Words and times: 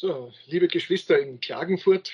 So, 0.00 0.32
liebe 0.46 0.68
Geschwister 0.68 1.18
in 1.18 1.40
Klagenfurt, 1.40 2.12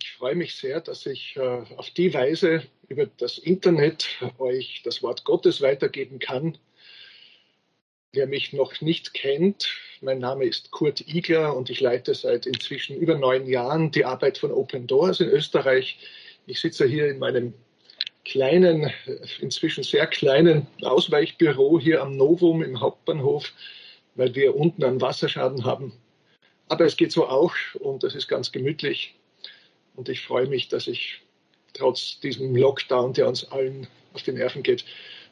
ich 0.00 0.10
freue 0.14 0.34
mich 0.34 0.56
sehr, 0.56 0.80
dass 0.80 1.06
ich 1.06 1.36
äh, 1.36 1.62
auf 1.76 1.90
die 1.90 2.12
Weise 2.12 2.64
über 2.88 3.06
das 3.06 3.38
Internet 3.38 4.08
euch 4.38 4.82
das 4.82 5.00
Wort 5.00 5.22
Gottes 5.22 5.62
weitergeben 5.62 6.18
kann. 6.18 6.58
Wer 8.12 8.26
mich 8.26 8.52
noch 8.52 8.80
nicht 8.80 9.14
kennt, 9.14 9.68
mein 10.00 10.18
Name 10.18 10.44
ist 10.44 10.72
Kurt 10.72 11.02
Igler 11.06 11.56
und 11.56 11.70
ich 11.70 11.78
leite 11.78 12.16
seit 12.16 12.46
inzwischen 12.46 12.96
über 12.96 13.16
neun 13.16 13.46
Jahren 13.46 13.92
die 13.92 14.04
Arbeit 14.04 14.36
von 14.36 14.50
Open 14.50 14.88
Doors 14.88 15.20
in 15.20 15.28
Österreich. 15.28 16.00
Ich 16.46 16.58
sitze 16.58 16.84
hier 16.84 17.08
in 17.08 17.20
meinem 17.20 17.54
kleinen, 18.24 18.92
inzwischen 19.38 19.84
sehr 19.84 20.08
kleinen 20.08 20.66
Ausweichbüro 20.82 21.78
hier 21.78 22.02
am 22.02 22.16
Novum 22.16 22.60
im 22.60 22.80
Hauptbahnhof, 22.80 23.52
weil 24.16 24.34
wir 24.34 24.56
unten 24.56 24.82
einen 24.82 25.00
Wasserschaden 25.00 25.64
haben 25.64 25.92
aber 26.68 26.84
es 26.84 26.96
geht 26.96 27.12
so 27.12 27.26
auch 27.28 27.54
und 27.74 28.02
das 28.02 28.14
ist 28.14 28.28
ganz 28.28 28.52
gemütlich. 28.52 29.14
Und 29.96 30.08
ich 30.08 30.20
freue 30.22 30.46
mich, 30.46 30.68
dass 30.68 30.86
ich 30.86 31.22
trotz 31.74 32.20
diesem 32.20 32.54
Lockdown, 32.54 33.12
der 33.12 33.28
uns 33.28 33.50
allen 33.50 33.86
auf 34.14 34.22
die 34.22 34.32
Nerven 34.32 34.62
geht, 34.62 34.84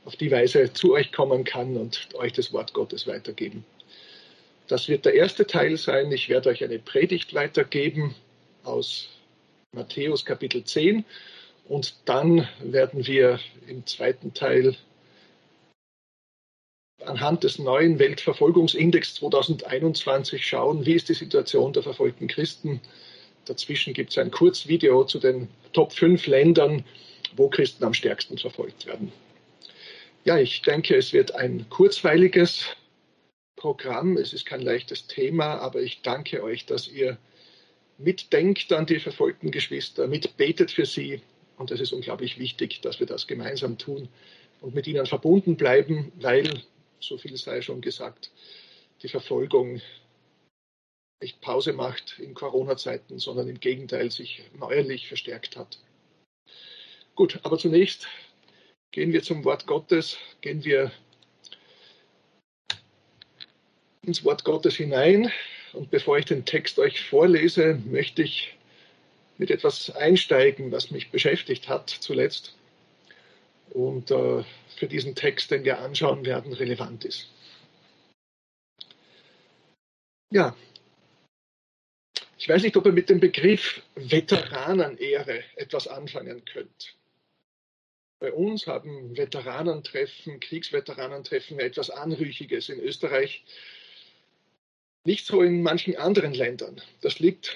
auf 0.05 0.17
die 0.17 0.31
Weise 0.31 0.73
zu 0.73 0.95
euch 0.95 1.13
kommen 1.13 1.45
kann 1.45 1.77
und 1.77 2.09
euch 2.15 2.33
das 2.33 2.53
Wort 2.53 2.73
Gottes 2.73 3.07
weitergeben. 3.07 3.65
Das 4.69 4.89
wird 4.89 5.05
der 5.05 5.15
erste 5.15 5.47
Teil 5.47 5.77
sein. 5.77 6.11
Ich 6.11 6.29
werde 6.29 6.49
euch 6.49 6.65
eine 6.65 6.79
Predigt 6.79 7.35
weitergeben 7.35 8.15
aus 8.65 9.09
Matthäus 9.73 10.25
Kapitel 10.25 10.65
10 10.65 11.05
und 11.69 11.95
dann 12.05 12.49
werden 12.61 13.07
wir 13.07 13.41
im 13.67 13.87
zweiten 13.87 14.35
Teil 14.35 14.77
anhand 17.09 17.45
des 17.45 17.59
neuen 17.59 17.99
Weltverfolgungsindex 17.99 19.15
2021 19.17 20.47
schauen, 20.47 20.85
wie 20.87 20.95
ist 20.95 21.09
die 21.09 21.15
Situation 21.15 21.73
der 21.73 21.83
verfolgten 21.83 22.29
Christen. 22.29 22.81
Dazwischen 23.45 23.95
gibt 23.95 24.11
es 24.11 24.19
ein 24.19 24.31
Kurzvideo 24.31 25.05
zu 25.05 25.19
den 25.19 25.49
Top 25.73 25.93
5 25.93 26.27
Ländern, 26.27 26.85
wo 27.37 27.49
Christen 27.49 27.85
am 27.85 27.95
stärksten 27.95 28.39
verfolgt 28.39 28.87
werden. 28.87 29.13
Ja, 30.25 30.39
ich 30.39 30.63
denke, 30.63 30.97
es 30.97 31.13
wird 31.13 31.35
ein 31.35 31.67
kurzweiliges 31.71 32.67
Programm. 33.57 34.17
Es 34.17 34.33
ist 34.33 34.47
kein 34.47 34.61
leichtes 34.61 35.07
Thema, 35.07 35.59
aber 35.59 35.81
ich 35.81 36.03
danke 36.03 36.43
euch, 36.43 36.67
dass 36.67 36.89
ihr 36.89 37.17
mitdenkt 37.99 38.73
an 38.73 38.87
die 38.87 39.01
verfolgten 39.01 39.51
Geschwister, 39.51 40.07
mitbetet 40.07 40.71
für 40.71 40.87
sie. 40.87 41.21
Und 41.57 41.71
es 41.71 41.81
ist 41.81 41.93
unglaublich 41.93 42.39
wichtig, 42.39 42.81
dass 42.83 43.01
wir 43.01 43.07
das 43.07 43.27
gemeinsam 43.27 43.79
tun 43.79 44.09
und 44.61 44.75
mit 44.75 44.87
ihnen 44.87 45.07
verbunden 45.07 45.57
bleiben, 45.57 46.13
weil 46.21 46.63
so 47.01 47.19
viel 47.19 47.37
sei 47.37 47.63
schon 47.63 47.81
gesagt, 47.81 48.31
die 49.03 49.09
Verfolgung 49.09 49.81
nicht 51.21 51.41
Pause 51.41 51.73
macht 51.73 52.19
in 52.19 52.35
Corona-Zeiten, 52.35 53.19
sondern 53.19 53.49
im 53.49 53.61
Gegenteil 53.61 54.11
sich 54.11 54.43
neuerlich 54.59 55.09
verstärkt 55.09 55.57
hat. 55.57 55.79
Gut, 57.15 57.41
aber 57.43 57.59
zunächst 57.59 58.07
gehen 58.91 59.13
wir 59.13 59.23
zum 59.23 59.45
Wort 59.45 59.67
Gottes, 59.67 60.19
gehen 60.43 60.65
wir 60.65 60.93
ins 64.03 64.25
Wort 64.25 64.45
Gottes 64.45 64.77
hinein. 64.77 65.33
Und 65.73 65.91
bevor 65.91 66.19
ich 66.19 66.27
den 66.27 66.45
Text 66.45 66.79
euch 66.79 67.01
vorlese, 67.01 67.81
möchte 67.87 68.23
ich 68.23 68.55
mit 69.39 69.51
etwas 69.51 69.91
einsteigen, 69.91 70.73
was 70.73 70.91
mich 70.91 71.11
beschäftigt 71.11 71.69
hat 71.69 71.91
zuletzt 71.91 72.55
und 73.71 74.11
äh, 74.11 74.45
für 74.77 74.87
diesen 74.87 75.15
Text, 75.15 75.51
den 75.51 75.65
wir 75.65 75.79
anschauen 75.81 76.25
werden, 76.25 76.53
relevant 76.53 77.05
ist. 77.05 77.29
Ja, 80.31 80.57
ich 82.47 82.49
weiß 82.49 82.63
nicht, 82.63 82.77
ob 82.77 82.87
ihr 82.87 82.93
mit 82.93 83.11
dem 83.11 83.19
Begriff 83.19 83.83
Veteranenehre 83.97 85.43
etwas 85.57 85.89
anfangen 85.89 86.45
könnt. 86.45 86.95
Bei 88.21 88.33
uns 88.33 88.69
haben 88.69 89.17
Veteranentreffen, 89.17 90.39
Kriegsveteranentreffen 90.39 91.59
etwas 91.59 91.91
Anrüchiges 91.91 92.69
in 92.69 92.79
Österreich. 92.79 93.45
Nicht 95.05 95.27
so 95.27 95.43
in 95.43 95.63
manchen 95.65 95.97
anderen 95.97 96.35
Ländern. 96.35 96.81
Das 97.01 97.19
liegt 97.19 97.53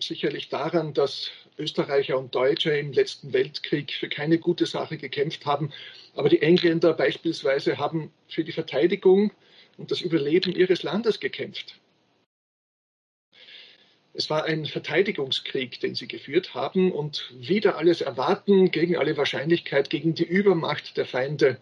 sicherlich 0.00 0.48
daran, 0.48 0.92
dass 0.92 1.30
Österreicher 1.58 2.18
und 2.18 2.34
Deutsche 2.34 2.70
im 2.70 2.92
letzten 2.92 3.32
Weltkrieg 3.32 3.92
für 3.92 4.08
keine 4.08 4.38
gute 4.38 4.66
Sache 4.66 4.96
gekämpft 4.96 5.46
haben. 5.46 5.72
Aber 6.14 6.28
die 6.28 6.42
Engländer 6.42 6.94
beispielsweise 6.94 7.78
haben 7.78 8.10
für 8.28 8.44
die 8.44 8.52
Verteidigung 8.52 9.32
und 9.76 9.90
das 9.90 10.00
Überleben 10.00 10.54
ihres 10.54 10.82
Landes 10.82 11.20
gekämpft. 11.20 11.78
Es 14.14 14.28
war 14.28 14.44
ein 14.44 14.66
Verteidigungskrieg, 14.66 15.80
den 15.80 15.94
sie 15.94 16.06
geführt 16.06 16.54
haben 16.54 16.92
und 16.92 17.32
wieder 17.38 17.78
alles 17.78 18.02
erwarten, 18.02 18.70
gegen 18.70 18.96
alle 18.96 19.16
Wahrscheinlichkeit, 19.16 19.88
gegen 19.88 20.14
die 20.14 20.24
Übermacht 20.24 20.96
der 20.98 21.06
Feinde, 21.06 21.58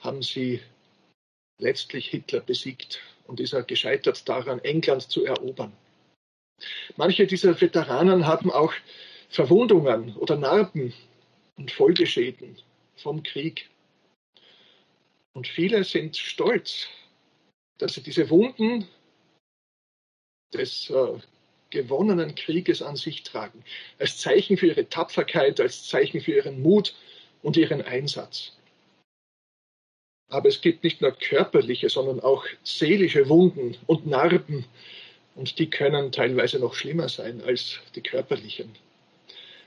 haben 0.00 0.22
sie 0.22 0.60
letztlich 1.58 2.08
Hitler 2.08 2.40
besiegt 2.40 3.00
und 3.26 3.38
ist 3.38 3.52
er 3.52 3.62
gescheitert 3.62 4.26
daran, 4.28 4.60
England 4.60 5.02
zu 5.02 5.24
erobern. 5.24 5.72
Manche 6.96 7.26
dieser 7.26 7.60
Veteranen 7.60 8.26
haben 8.26 8.50
auch 8.50 8.72
Verwundungen 9.34 10.14
oder 10.16 10.36
Narben 10.36 10.94
und 11.56 11.72
Folgeschäden 11.72 12.56
vom 12.96 13.24
Krieg. 13.24 13.68
Und 15.32 15.48
viele 15.48 15.82
sind 15.82 16.16
stolz, 16.16 16.86
dass 17.78 17.94
sie 17.94 18.02
diese 18.04 18.30
Wunden 18.30 18.86
des 20.52 20.88
äh, 20.90 21.18
gewonnenen 21.70 22.36
Krieges 22.36 22.80
an 22.80 22.94
sich 22.94 23.24
tragen, 23.24 23.64
als 23.98 24.18
Zeichen 24.18 24.56
für 24.56 24.68
ihre 24.68 24.88
Tapferkeit, 24.88 25.58
als 25.58 25.88
Zeichen 25.88 26.20
für 26.20 26.36
ihren 26.36 26.62
Mut 26.62 26.94
und 27.42 27.56
ihren 27.56 27.82
Einsatz. 27.82 28.52
Aber 30.28 30.48
es 30.48 30.60
gibt 30.60 30.84
nicht 30.84 31.00
nur 31.00 31.10
körperliche, 31.10 31.88
sondern 31.88 32.20
auch 32.20 32.46
seelische 32.62 33.28
Wunden 33.28 33.76
und 33.88 34.06
Narben, 34.06 34.64
und 35.34 35.58
die 35.58 35.68
können 35.68 36.12
teilweise 36.12 36.60
noch 36.60 36.74
schlimmer 36.74 37.08
sein 37.08 37.42
als 37.42 37.80
die 37.96 38.02
körperlichen. 38.02 38.70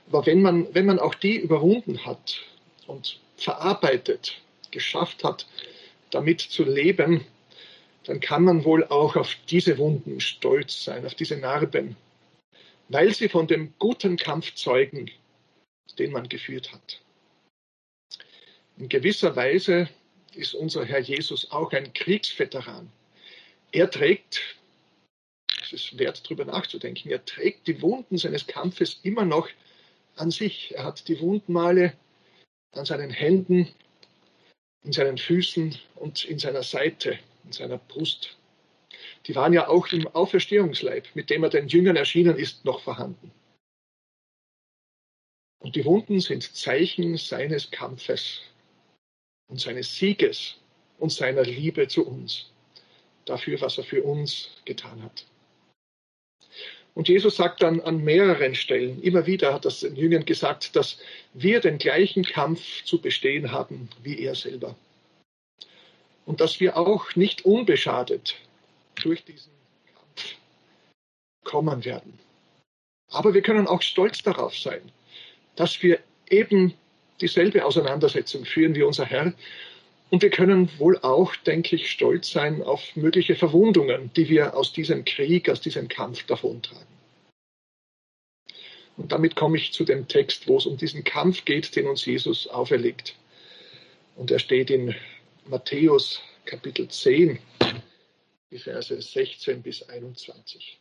Aber 0.08 0.24
wenn 0.24 0.40
man, 0.40 0.74
wenn 0.74 0.86
man 0.86 0.98
auch 0.98 1.14
die 1.14 1.36
überwunden 1.36 2.06
hat 2.06 2.40
und 2.86 3.20
verarbeitet, 3.36 4.40
geschafft 4.70 5.22
hat, 5.22 5.46
damit 6.10 6.40
zu 6.40 6.64
leben, 6.64 7.24
dann 8.04 8.20
kann 8.20 8.42
man 8.42 8.64
wohl 8.64 8.84
auch 8.84 9.16
auf 9.16 9.36
diese 9.50 9.76
Wunden 9.76 10.20
stolz 10.20 10.84
sein, 10.84 11.04
auf 11.04 11.14
diese 11.14 11.36
Narben, 11.36 11.96
weil 12.88 13.14
sie 13.14 13.28
von 13.28 13.46
dem 13.46 13.74
guten 13.78 14.16
Kampf 14.16 14.54
zeugen, 14.54 15.10
den 15.98 16.12
man 16.12 16.28
geführt 16.28 16.72
hat. 16.72 17.00
In 18.78 18.88
gewisser 18.88 19.36
Weise 19.36 19.90
ist 20.34 20.54
unser 20.54 20.84
Herr 20.86 21.00
Jesus 21.00 21.50
auch 21.50 21.72
ein 21.72 21.92
Kriegsveteran. 21.92 22.90
Er 23.72 23.90
trägt, 23.90 24.56
es 25.62 25.72
ist 25.74 25.98
wert, 25.98 26.22
darüber 26.24 26.46
nachzudenken, 26.46 27.10
er 27.10 27.24
trägt 27.26 27.66
die 27.66 27.82
Wunden 27.82 28.16
seines 28.16 28.46
Kampfes 28.46 29.00
immer 29.02 29.26
noch 29.26 29.48
an 30.20 30.30
sich. 30.30 30.74
Er 30.74 30.84
hat 30.84 31.08
die 31.08 31.20
Wundmale 31.20 31.94
an 32.72 32.84
seinen 32.84 33.10
Händen, 33.10 33.68
in 34.84 34.92
seinen 34.92 35.18
Füßen 35.18 35.78
und 35.96 36.24
in 36.24 36.38
seiner 36.38 36.62
Seite, 36.62 37.18
in 37.44 37.52
seiner 37.52 37.78
Brust. 37.78 38.36
Die 39.26 39.34
waren 39.34 39.52
ja 39.52 39.68
auch 39.68 39.88
im 39.88 40.06
Auferstehungsleib, 40.08 41.08
mit 41.14 41.30
dem 41.30 41.44
er 41.44 41.50
den 41.50 41.68
Jüngern 41.68 41.96
erschienen 41.96 42.36
ist, 42.36 42.64
noch 42.64 42.80
vorhanden. 42.80 43.30
Und 45.60 45.74
die 45.76 45.84
Wunden 45.84 46.20
sind 46.20 46.42
Zeichen 46.54 47.16
seines 47.16 47.70
Kampfes 47.70 48.42
und 49.48 49.60
seines 49.60 49.96
Sieges 49.96 50.56
und 50.98 51.12
seiner 51.12 51.42
Liebe 51.42 51.88
zu 51.88 52.06
uns, 52.06 52.50
dafür, 53.24 53.60
was 53.60 53.78
er 53.78 53.84
für 53.84 54.02
uns 54.02 54.50
getan 54.64 55.02
hat. 55.02 55.26
Und 56.98 57.08
Jesus 57.08 57.36
sagt 57.36 57.62
dann 57.62 57.80
an 57.82 58.02
mehreren 58.02 58.56
Stellen, 58.56 59.00
immer 59.02 59.24
wieder 59.24 59.54
hat 59.54 59.64
das 59.64 59.78
den 59.78 59.94
Jüngern 59.94 60.24
gesagt, 60.24 60.74
dass 60.74 60.98
wir 61.32 61.60
den 61.60 61.78
gleichen 61.78 62.24
Kampf 62.24 62.82
zu 62.82 63.00
bestehen 63.00 63.52
haben 63.52 63.88
wie 64.02 64.18
er 64.18 64.34
selber. 64.34 64.74
Und 66.26 66.40
dass 66.40 66.58
wir 66.58 66.76
auch 66.76 67.14
nicht 67.14 67.44
unbeschadet 67.44 68.34
durch 69.00 69.24
diesen 69.24 69.52
Kampf 69.94 70.34
kommen 71.44 71.84
werden. 71.84 72.18
Aber 73.10 73.32
wir 73.32 73.42
können 73.42 73.68
auch 73.68 73.82
stolz 73.82 74.24
darauf 74.24 74.58
sein, 74.58 74.82
dass 75.54 75.80
wir 75.80 76.00
eben 76.28 76.74
dieselbe 77.20 77.64
Auseinandersetzung 77.64 78.44
führen 78.44 78.74
wie 78.74 78.82
unser 78.82 79.04
Herr. 79.04 79.34
Und 80.10 80.22
wir 80.22 80.30
können 80.30 80.70
wohl 80.78 80.98
auch, 80.98 81.36
denke 81.36 81.76
ich, 81.76 81.90
stolz 81.90 82.30
sein 82.30 82.62
auf 82.62 82.96
mögliche 82.96 83.34
Verwundungen, 83.34 84.10
die 84.14 84.28
wir 84.28 84.56
aus 84.56 84.72
diesem 84.72 85.04
Krieg, 85.04 85.50
aus 85.50 85.60
diesem 85.60 85.88
Kampf 85.88 86.24
davontragen. 86.24 86.86
Und 88.96 89.12
damit 89.12 89.36
komme 89.36 89.58
ich 89.58 89.72
zu 89.72 89.84
dem 89.84 90.08
Text, 90.08 90.48
wo 90.48 90.56
es 90.56 90.66
um 90.66 90.76
diesen 90.76 91.04
Kampf 91.04 91.44
geht, 91.44 91.76
den 91.76 91.86
uns 91.86 92.04
Jesus 92.04 92.48
auferlegt. 92.48 93.14
Und 94.16 94.30
er 94.30 94.38
steht 94.38 94.70
in 94.70 94.94
Matthäus 95.46 96.20
Kapitel 96.46 96.88
10, 96.88 97.38
die 98.50 98.58
Verse 98.58 99.00
16 99.00 99.62
bis 99.62 99.82
21. 99.88 100.78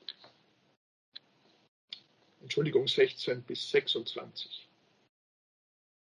Entschuldigung, 2.41 2.87
16 2.87 3.43
bis 3.43 3.69
26. 3.69 4.67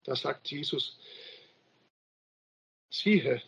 Da 0.04 0.14
sagt 0.14 0.50
Jesus, 0.50 0.98
siehe, 2.90 3.42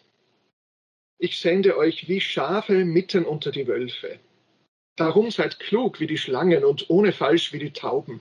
ich 1.18 1.38
sende 1.38 1.76
euch 1.76 2.08
wie 2.08 2.20
Schafe 2.20 2.84
mitten 2.84 3.24
unter 3.24 3.50
die 3.50 3.66
Wölfe. 3.66 4.18
Darum 4.96 5.30
seid 5.30 5.60
klug 5.60 6.00
wie 6.00 6.06
die 6.06 6.18
Schlangen 6.18 6.64
und 6.64 6.88
ohne 6.88 7.12
Falsch 7.12 7.52
wie 7.52 7.58
die 7.58 7.72
Tauben. 7.72 8.20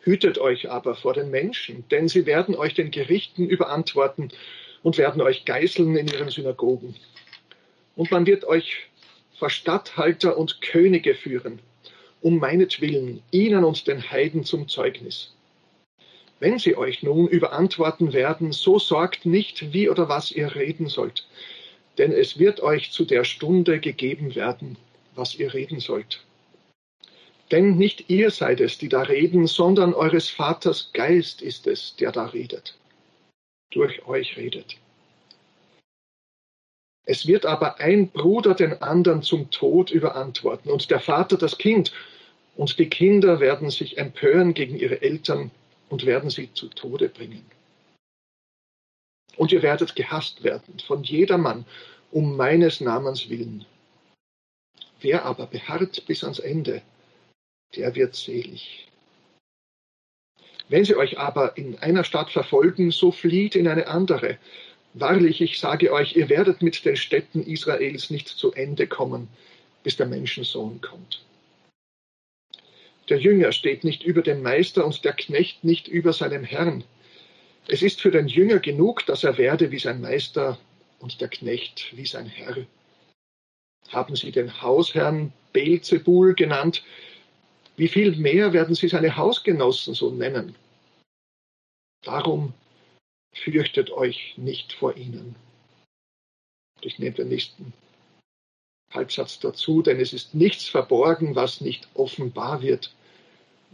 Hütet 0.00 0.38
euch 0.38 0.70
aber 0.70 0.94
vor 0.94 1.14
den 1.14 1.30
Menschen, 1.30 1.84
denn 1.90 2.08
sie 2.08 2.24
werden 2.24 2.54
euch 2.54 2.74
den 2.74 2.90
Gerichten 2.90 3.48
überantworten 3.48 4.30
und 4.82 4.96
werden 4.96 5.20
euch 5.22 5.44
geißeln 5.44 5.96
in 5.96 6.08
ihren 6.08 6.30
Synagogen. 6.30 6.94
Und 7.96 8.10
man 8.10 8.26
wird 8.26 8.44
euch 8.44 8.88
vor 9.38 9.50
Statthalter 9.50 10.36
und 10.36 10.60
Könige 10.62 11.14
führen, 11.14 11.60
um 12.20 12.38
meinetwillen, 12.38 13.22
ihnen 13.30 13.64
und 13.64 13.86
den 13.86 14.10
Heiden 14.10 14.44
zum 14.44 14.68
Zeugnis. 14.68 15.34
Wenn 16.40 16.58
sie 16.58 16.76
euch 16.76 17.02
nun 17.02 17.26
überantworten 17.26 18.12
werden, 18.12 18.52
so 18.52 18.78
sorgt 18.78 19.26
nicht, 19.26 19.72
wie 19.72 19.88
oder 19.88 20.08
was 20.08 20.30
ihr 20.30 20.54
reden 20.54 20.88
sollt, 20.88 21.26
denn 21.98 22.12
es 22.12 22.38
wird 22.38 22.60
euch 22.60 22.92
zu 22.92 23.04
der 23.04 23.24
Stunde 23.24 23.80
gegeben 23.80 24.34
werden, 24.34 24.76
was 25.14 25.34
ihr 25.34 25.52
reden 25.52 25.80
sollt. 25.80 26.24
Denn 27.50 27.76
nicht 27.76 28.08
ihr 28.08 28.30
seid 28.30 28.60
es, 28.60 28.78
die 28.78 28.88
da 28.88 29.02
reden, 29.02 29.46
sondern 29.46 29.94
eures 29.94 30.28
Vaters 30.28 30.90
Geist 30.92 31.42
ist 31.42 31.66
es, 31.66 31.96
der 31.96 32.12
da 32.12 32.26
redet, 32.26 32.76
durch 33.72 34.06
euch 34.06 34.36
redet. 34.36 34.76
Es 37.06 37.26
wird 37.26 37.46
aber 37.46 37.80
ein 37.80 38.10
Bruder 38.10 38.54
den 38.54 38.82
anderen 38.82 39.22
zum 39.22 39.50
Tod 39.50 39.90
überantworten 39.90 40.70
und 40.70 40.90
der 40.90 41.00
Vater 41.00 41.38
das 41.38 41.56
Kind, 41.56 41.92
und 42.54 42.78
die 42.78 42.90
Kinder 42.90 43.40
werden 43.40 43.70
sich 43.70 43.98
empören 43.98 44.52
gegen 44.52 44.76
ihre 44.76 45.00
Eltern 45.00 45.50
und 45.88 46.06
werden 46.06 46.30
sie 46.30 46.52
zu 46.52 46.68
Tode 46.68 47.08
bringen. 47.08 47.44
Und 49.36 49.52
ihr 49.52 49.62
werdet 49.62 49.94
gehasst 49.94 50.42
werden 50.42 50.78
von 50.80 51.04
jedermann 51.04 51.64
um 52.10 52.36
meines 52.36 52.80
Namens 52.80 53.28
willen. 53.28 53.64
Wer 55.00 55.24
aber 55.24 55.46
beharrt 55.46 56.04
bis 56.06 56.24
ans 56.24 56.38
Ende, 56.40 56.82
der 57.76 57.94
wird 57.94 58.16
selig. 58.16 58.88
Wenn 60.68 60.84
sie 60.84 60.96
euch 60.96 61.18
aber 61.18 61.56
in 61.56 61.78
einer 61.78 62.04
Stadt 62.04 62.30
verfolgen, 62.30 62.90
so 62.90 63.12
flieht 63.12 63.54
in 63.54 63.68
eine 63.68 63.86
andere. 63.86 64.38
Wahrlich, 64.94 65.40
ich 65.40 65.60
sage 65.60 65.92
euch, 65.92 66.16
ihr 66.16 66.28
werdet 66.28 66.62
mit 66.62 66.84
den 66.84 66.96
Städten 66.96 67.42
Israels 67.42 68.10
nicht 68.10 68.28
zu 68.28 68.52
Ende 68.52 68.86
kommen, 68.86 69.28
bis 69.82 69.96
der 69.96 70.06
Menschensohn 70.06 70.80
kommt. 70.80 71.24
Der 73.08 73.18
Jünger 73.18 73.52
steht 73.52 73.84
nicht 73.84 74.02
über 74.02 74.20
dem 74.20 74.42
Meister 74.42 74.84
und 74.84 75.04
der 75.04 75.14
Knecht 75.14 75.64
nicht 75.64 75.88
über 75.88 76.12
seinem 76.12 76.44
Herrn. 76.44 76.84
Es 77.66 77.82
ist 77.82 78.00
für 78.00 78.10
den 78.10 78.28
Jünger 78.28 78.58
genug, 78.58 79.06
dass 79.06 79.24
er 79.24 79.38
werde 79.38 79.70
wie 79.70 79.78
sein 79.78 80.00
Meister 80.00 80.58
und 80.98 81.20
der 81.20 81.28
Knecht 81.28 81.96
wie 81.96 82.06
sein 82.06 82.26
Herr. 82.26 82.66
Haben 83.88 84.14
Sie 84.14 84.30
den 84.30 84.60
Hausherrn 84.60 85.32
Beelzebul 85.54 86.34
genannt? 86.34 86.84
Wie 87.76 87.88
viel 87.88 88.14
mehr 88.16 88.52
werden 88.52 88.74
Sie 88.74 88.88
seine 88.88 89.16
Hausgenossen 89.16 89.94
so 89.94 90.10
nennen? 90.10 90.54
Darum 92.02 92.52
fürchtet 93.32 93.90
euch 93.90 94.34
nicht 94.36 94.74
vor 94.74 94.96
ihnen. 94.96 95.34
Ich 96.82 96.98
nehme 96.98 97.16
den 97.16 97.28
nächsten 97.28 97.72
Halbsatz 98.92 99.40
dazu, 99.40 99.80
denn 99.80 99.98
es 99.98 100.12
ist 100.12 100.34
nichts 100.34 100.68
verborgen, 100.68 101.34
was 101.34 101.60
nicht 101.60 101.88
offenbar 101.94 102.60
wird 102.62 102.94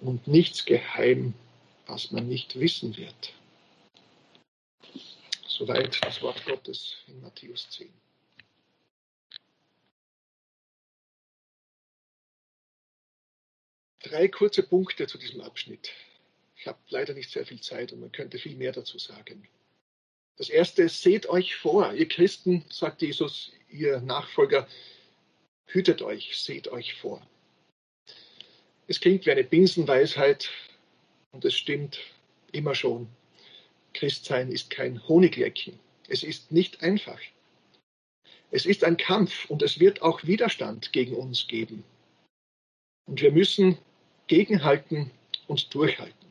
und 0.01 0.27
nichts 0.27 0.65
geheim, 0.65 1.35
was 1.87 2.11
man 2.11 2.29
nicht 2.29 2.59
wissen 2.59 2.97
wird. 2.97 3.33
Soweit 5.47 6.05
das 6.05 6.21
Wort 6.23 6.45
Gottes 6.47 6.97
in 7.07 7.21
Matthäus 7.23 7.71
10. 7.71 7.93
Drei 14.03 14.29
kurze 14.29 14.63
Punkte 14.63 15.07
zu 15.07 15.17
diesem 15.17 15.41
Abschnitt. 15.41 15.91
Ich 16.57 16.67
habe 16.67 16.79
leider 16.89 17.15
nicht 17.15 17.31
sehr 17.31 17.47
viel 17.47 17.61
Zeit 17.61 17.93
und 17.93 18.01
man 18.01 18.13
könnte 18.13 18.39
viel 18.39 18.57
mehr 18.57 18.73
dazu 18.73 18.99
sagen. 18.99 19.49
Das 20.37 20.49
erste, 20.49 20.89
seht 20.89 21.27
euch 21.27 21.57
vor, 21.57 21.93
ihr 21.95 22.09
Christen, 22.09 22.65
sagt 22.69 23.03
Jesus, 23.03 23.53
ihr 23.71 24.01
Nachfolger, 24.01 24.69
hütet 25.67 26.03
euch, 26.03 26.37
seht 26.37 26.69
euch 26.69 26.95
vor. 26.95 27.27
Es 28.87 29.01
klingt 29.01 29.25
wie 29.27 29.31
eine 29.31 29.45
Binsenweisheit 29.45 30.51
und 31.33 31.45
es 31.45 31.55
stimmt 31.55 31.99
immer 32.53 32.75
schon. 32.75 33.09
Christsein 33.95 34.51
ist 34.51 34.71
kein 34.71 35.07
Honiglecken. 35.09 35.79
Es 36.09 36.23
ist 36.23 36.53
nicht 36.53 36.83
einfach. 36.83 37.19
Es 38.51 38.67
ist 38.67 38.85
ein 38.85 38.97
Kampf 38.97 39.49
und 39.51 39.63
es 39.63 39.81
wird 39.81 40.03
auch 40.03 40.23
Widerstand 40.25 40.93
gegen 40.93 41.15
uns 41.15 41.49
geben. 41.49 41.83
Und 43.07 43.21
wir 43.21 43.33
müssen 43.33 43.79
gegenhalten 44.27 45.11
und 45.47 45.75
durchhalten. 45.75 46.29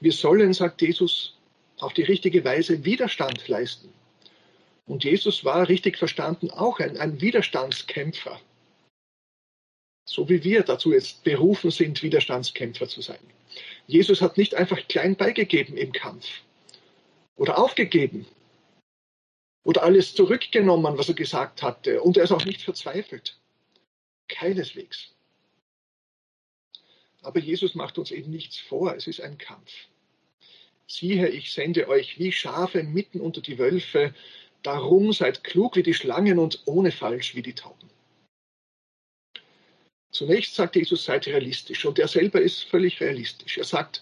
Wir 0.00 0.12
sollen, 0.12 0.52
sagt 0.52 0.82
Jesus, 0.82 1.36
auf 1.78 1.92
die 1.94 2.02
richtige 2.02 2.44
Weise 2.44 2.84
Widerstand 2.84 3.48
leisten. 3.48 3.92
Und 4.86 5.04
Jesus 5.04 5.44
war 5.44 5.68
richtig 5.68 5.96
verstanden 5.96 6.50
auch 6.50 6.78
ein, 6.78 6.98
ein 6.98 7.20
Widerstandskämpfer. 7.20 8.40
So 10.04 10.28
wie 10.28 10.44
wir 10.44 10.62
dazu 10.62 10.92
jetzt 10.92 11.24
berufen 11.24 11.70
sind, 11.70 12.02
Widerstandskämpfer 12.02 12.88
zu 12.88 13.00
sein. 13.00 13.18
Jesus 13.86 14.20
hat 14.20 14.36
nicht 14.36 14.54
einfach 14.54 14.86
klein 14.88 15.16
beigegeben 15.16 15.76
im 15.76 15.92
Kampf 15.92 16.26
oder 17.36 17.58
aufgegeben 17.58 18.26
oder 19.64 19.82
alles 19.82 20.14
zurückgenommen, 20.14 20.98
was 20.98 21.08
er 21.08 21.14
gesagt 21.14 21.62
hatte. 21.62 22.02
Und 22.02 22.16
er 22.16 22.24
ist 22.24 22.32
auch 22.32 22.44
nicht 22.44 22.62
verzweifelt. 22.62 23.38
Keineswegs. 24.28 25.10
Aber 27.22 27.40
Jesus 27.40 27.74
macht 27.74 27.98
uns 27.98 28.10
eben 28.10 28.30
nichts 28.30 28.58
vor. 28.58 28.94
Es 28.94 29.06
ist 29.06 29.20
ein 29.20 29.38
Kampf. 29.38 29.72
Siehe, 30.86 31.28
ich 31.28 31.52
sende 31.52 31.88
euch 31.88 32.18
wie 32.18 32.30
Schafe 32.30 32.82
mitten 32.82 33.20
unter 33.20 33.40
die 33.40 33.58
Wölfe. 33.58 34.14
Darum 34.62 35.12
seid 35.12 35.44
klug 35.44 35.76
wie 35.76 35.82
die 35.82 35.94
Schlangen 35.94 36.38
und 36.38 36.62
ohne 36.66 36.92
Falsch 36.92 37.34
wie 37.34 37.42
die 37.42 37.54
Tauben. 37.54 37.88
Zunächst 40.14 40.54
sagt 40.54 40.76
Jesus, 40.76 41.04
seid 41.04 41.26
realistisch. 41.26 41.84
Und 41.84 41.98
er 41.98 42.06
selber 42.06 42.40
ist 42.40 42.62
völlig 42.62 43.00
realistisch. 43.00 43.58
Er 43.58 43.64
sagt, 43.64 44.00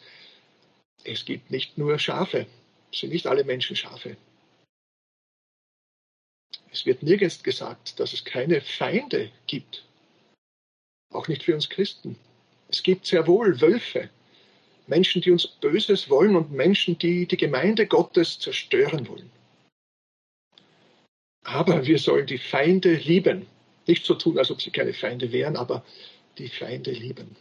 es 1.05 1.25
gibt 1.25 1.51
nicht 1.51 1.79
nur 1.79 1.99
Schafe. 1.99 2.47
Es 2.93 3.01
sind 3.01 3.13
nicht 3.13 3.27
alle 3.27 3.45
Menschen 3.45 3.77
Schafe. 3.77 4.19
Es 6.71 6.85
wird 6.85 7.03
nirgends 7.03 7.43
gesagt, 7.43 7.99
dass 7.99 8.13
es 8.13 8.27
keine 8.27 8.61
Feinde 8.61 9.33
gibt. 9.47 9.87
Auch 11.11 11.29
nicht 11.29 11.45
für 11.45 11.55
uns 11.55 11.71
Christen. 11.71 12.19
Es 12.69 12.83
gibt 12.83 13.07
sehr 13.07 13.27
wohl 13.27 13.63
Wölfe. 13.63 14.11
Menschen, 14.87 15.23
die 15.23 15.31
uns 15.31 15.47
Böses 15.47 16.11
wollen 16.11 16.37
und 16.37 16.53
Menschen, 16.53 16.99
die 16.99 17.25
die 17.25 17.39
Gemeinde 17.39 17.87
Gottes 17.87 18.39
zerstören 18.39 19.09
wollen. 19.09 19.31
Aber 21.45 21.87
wir 21.87 21.99
sollen 21.99 22.27
die 22.27 22.39
Feinde 22.39 22.97
lieben. 22.97 23.47
Nicht 23.87 24.05
so 24.05 24.15
tun, 24.15 24.39
als 24.39 24.51
ob 24.51 24.63
sie 24.63 24.71
keine 24.71 24.95
Feinde 24.95 25.33
wären, 25.33 25.57
aber 25.57 25.85
die 26.39 26.49
Feinde 26.49 26.93
lieben. 26.93 27.37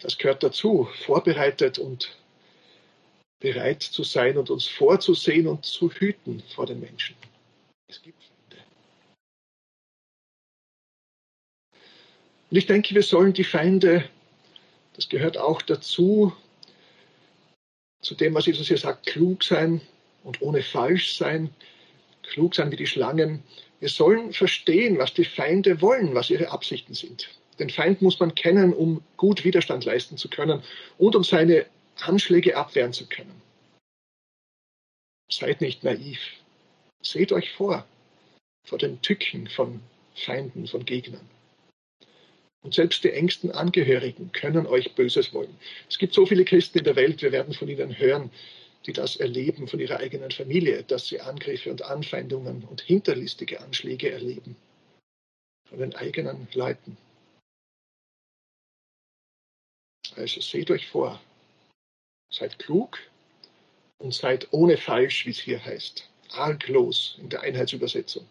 Das 0.00 0.18
gehört 0.18 0.42
dazu, 0.42 0.88
vorbereitet 1.04 1.78
und 1.78 2.16
bereit 3.38 3.82
zu 3.82 4.04
sein 4.04 4.36
und 4.36 4.50
uns 4.50 4.66
vorzusehen 4.66 5.46
und 5.46 5.64
zu 5.64 5.90
hüten 5.90 6.42
vor 6.54 6.66
den 6.66 6.80
Menschen. 6.80 7.16
Es 7.88 8.02
gibt 8.02 8.22
Feinde. 8.22 8.62
Und 12.50 12.56
ich 12.56 12.66
denke, 12.66 12.94
wir 12.94 13.02
sollen 13.02 13.32
die 13.32 13.44
Feinde, 13.44 14.08
das 14.94 15.08
gehört 15.08 15.38
auch 15.38 15.62
dazu, 15.62 16.32
zu 18.00 18.14
dem, 18.16 18.34
was 18.34 18.46
Jesus 18.46 18.68
hier 18.68 18.78
sagt, 18.78 19.06
klug 19.06 19.44
sein 19.44 19.80
und 20.24 20.42
ohne 20.42 20.62
falsch 20.62 21.16
sein, 21.16 21.54
klug 22.22 22.54
sein 22.54 22.70
wie 22.72 22.76
die 22.76 22.86
Schlangen, 22.86 23.42
wir 23.82 23.88
sollen 23.88 24.32
verstehen, 24.32 24.96
was 24.96 25.12
die 25.12 25.24
Feinde 25.24 25.80
wollen, 25.80 26.14
was 26.14 26.30
ihre 26.30 26.52
Absichten 26.52 26.94
sind. 26.94 27.28
Den 27.58 27.68
Feind 27.68 28.00
muss 28.00 28.20
man 28.20 28.32
kennen, 28.32 28.72
um 28.72 29.02
gut 29.16 29.44
Widerstand 29.44 29.84
leisten 29.84 30.16
zu 30.16 30.28
können 30.28 30.62
und 30.98 31.16
um 31.16 31.24
seine 31.24 31.66
Anschläge 32.00 32.56
abwehren 32.56 32.92
zu 32.92 33.08
können. 33.08 33.42
Seid 35.28 35.60
nicht 35.60 35.82
naiv. 35.82 36.20
Seht 37.02 37.32
euch 37.32 37.50
vor, 37.50 37.84
vor 38.64 38.78
den 38.78 39.02
Tücken 39.02 39.48
von 39.48 39.80
Feinden, 40.14 40.68
von 40.68 40.84
Gegnern. 40.84 41.28
Und 42.62 42.74
selbst 42.74 43.02
die 43.02 43.10
engsten 43.10 43.50
Angehörigen 43.50 44.30
können 44.30 44.68
euch 44.68 44.94
Böses 44.94 45.34
wollen. 45.34 45.58
Es 45.88 45.98
gibt 45.98 46.14
so 46.14 46.24
viele 46.24 46.44
Christen 46.44 46.78
in 46.78 46.84
der 46.84 46.94
Welt, 46.94 47.20
wir 47.20 47.32
werden 47.32 47.52
von 47.52 47.66
ihnen 47.66 47.98
hören, 47.98 48.30
die 48.86 48.92
das 48.92 49.16
erleben 49.16 49.68
von 49.68 49.78
ihrer 49.78 49.98
eigenen 49.98 50.30
Familie, 50.30 50.82
dass 50.82 51.06
sie 51.06 51.20
Angriffe 51.20 51.70
und 51.70 51.82
Anfeindungen 51.82 52.64
und 52.64 52.80
hinterlistige 52.80 53.60
Anschläge 53.60 54.10
erleben 54.10 54.56
von 55.68 55.78
den 55.78 55.94
eigenen 55.94 56.48
Leuten. 56.52 56.96
Also 60.16 60.40
seht 60.40 60.70
euch 60.70 60.88
vor, 60.88 61.20
seid 62.30 62.58
klug 62.58 62.98
und 63.98 64.12
seid 64.12 64.48
ohne 64.52 64.76
falsch, 64.76 65.24
wie 65.26 65.30
es 65.30 65.38
hier 65.38 65.64
heißt, 65.64 66.08
arglos 66.32 67.16
in 67.18 67.30
der 67.30 67.40
Einheitsübersetzung. 67.42 68.26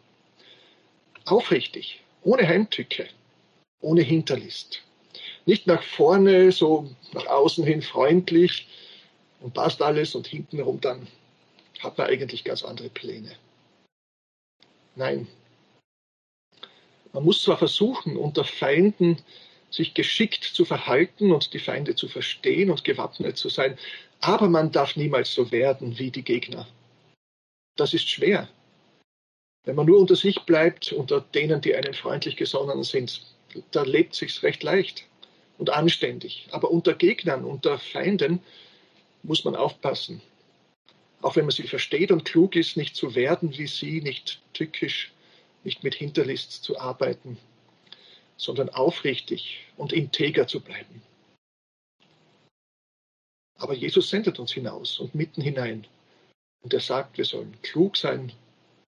Aufrichtig, 1.26 2.02
ohne 2.24 2.48
Heimtücke, 2.48 3.08
ohne 3.80 4.02
Hinterlist. 4.02 4.84
Nicht 5.46 5.66
nach 5.66 5.82
vorne, 5.82 6.52
so 6.52 6.90
nach 7.14 7.26
außen 7.26 7.64
hin 7.64 7.82
freundlich 7.82 8.68
und 9.42 9.54
passt 9.54 9.82
alles 9.82 10.16
und 10.16 10.28
hintenrum 10.28 10.80
dann 10.80 11.08
hat 11.80 11.98
man 11.98 12.08
eigentlich 12.08 12.44
ganz 12.44 12.64
andere 12.64 12.90
Pläne. 12.90 13.36
Nein. 14.96 15.28
Man 17.14 17.24
muss 17.26 17.44
zwar 17.44 17.58
versuchen, 17.58 18.16
unter 18.16 18.44
Feinden 18.44 19.18
sich 19.70 19.94
geschickt 19.94 20.44
zu 20.44 20.66
verhalten 20.66 21.32
und 21.32 21.54
die 21.54 21.60
Feinde 21.60 21.96
zu 21.96 22.08
verstehen 22.08 22.70
und 22.70 22.84
gewappnet 22.84 23.38
zu 23.38 23.50
sein, 23.50 23.78
aber 24.20 24.50
man 24.50 24.72
darf 24.72 24.96
niemals 24.96 25.34
so 25.34 25.52
werden 25.52 25.98
wie 25.98 26.12
die 26.12 26.24
Gegner. 26.24 26.68
Das 27.78 27.94
ist 27.94 28.10
schwer. 28.10 28.48
Wenn 29.64 29.76
man 29.76 29.86
nur 29.86 30.00
unter 30.00 30.16
sich 30.16 30.42
bleibt, 30.42 30.92
unter 30.92 31.22
denen, 31.22 31.62
die 31.62 31.76
einem 31.76 31.94
freundlich 31.94 32.36
gesonnen 32.36 32.84
sind, 32.84 33.22
da 33.72 33.84
lebt 33.84 34.16
sich's 34.16 34.44
recht 34.44 34.64
leicht 34.64 35.06
und 35.58 35.70
anständig. 35.70 36.48
Aber 36.52 36.72
unter 36.72 36.94
Gegnern, 36.94 37.46
unter 37.46 37.78
Feinden 37.80 38.42
muss 39.24 39.44
man 39.44 39.56
aufpassen. 39.56 40.22
Auch 41.22 41.36
wenn 41.36 41.46
man 41.46 41.52
sie 41.52 41.68
versteht 41.68 42.12
und 42.12 42.26
klug 42.26 42.56
ist, 42.56 42.78
nicht 42.78 42.96
zu 42.96 43.16
werden 43.16 43.58
wie 43.58 43.68
sie, 43.68 44.02
nicht 44.02 44.42
tückisch, 44.54 45.12
nicht 45.64 45.84
mit 45.84 45.94
Hinterlist 45.94 46.64
zu 46.64 46.80
arbeiten, 46.80 47.38
sondern 48.38 48.70
aufrichtig 48.70 49.68
und 49.78 49.94
integer 49.94 50.48
zu 50.48 50.62
bleiben. 50.62 51.02
Aber 53.56 53.76
Jesus 53.76 54.10
sendet 54.10 54.40
uns 54.40 54.52
hinaus 54.52 55.00
und 55.00 55.14
mitten 55.14 55.42
hinein. 55.42 55.86
Und 56.64 56.74
er 56.74 56.80
sagt, 56.80 57.18
wir 57.20 57.26
sollen 57.26 57.56
klug 57.62 57.96
sein 57.96 58.32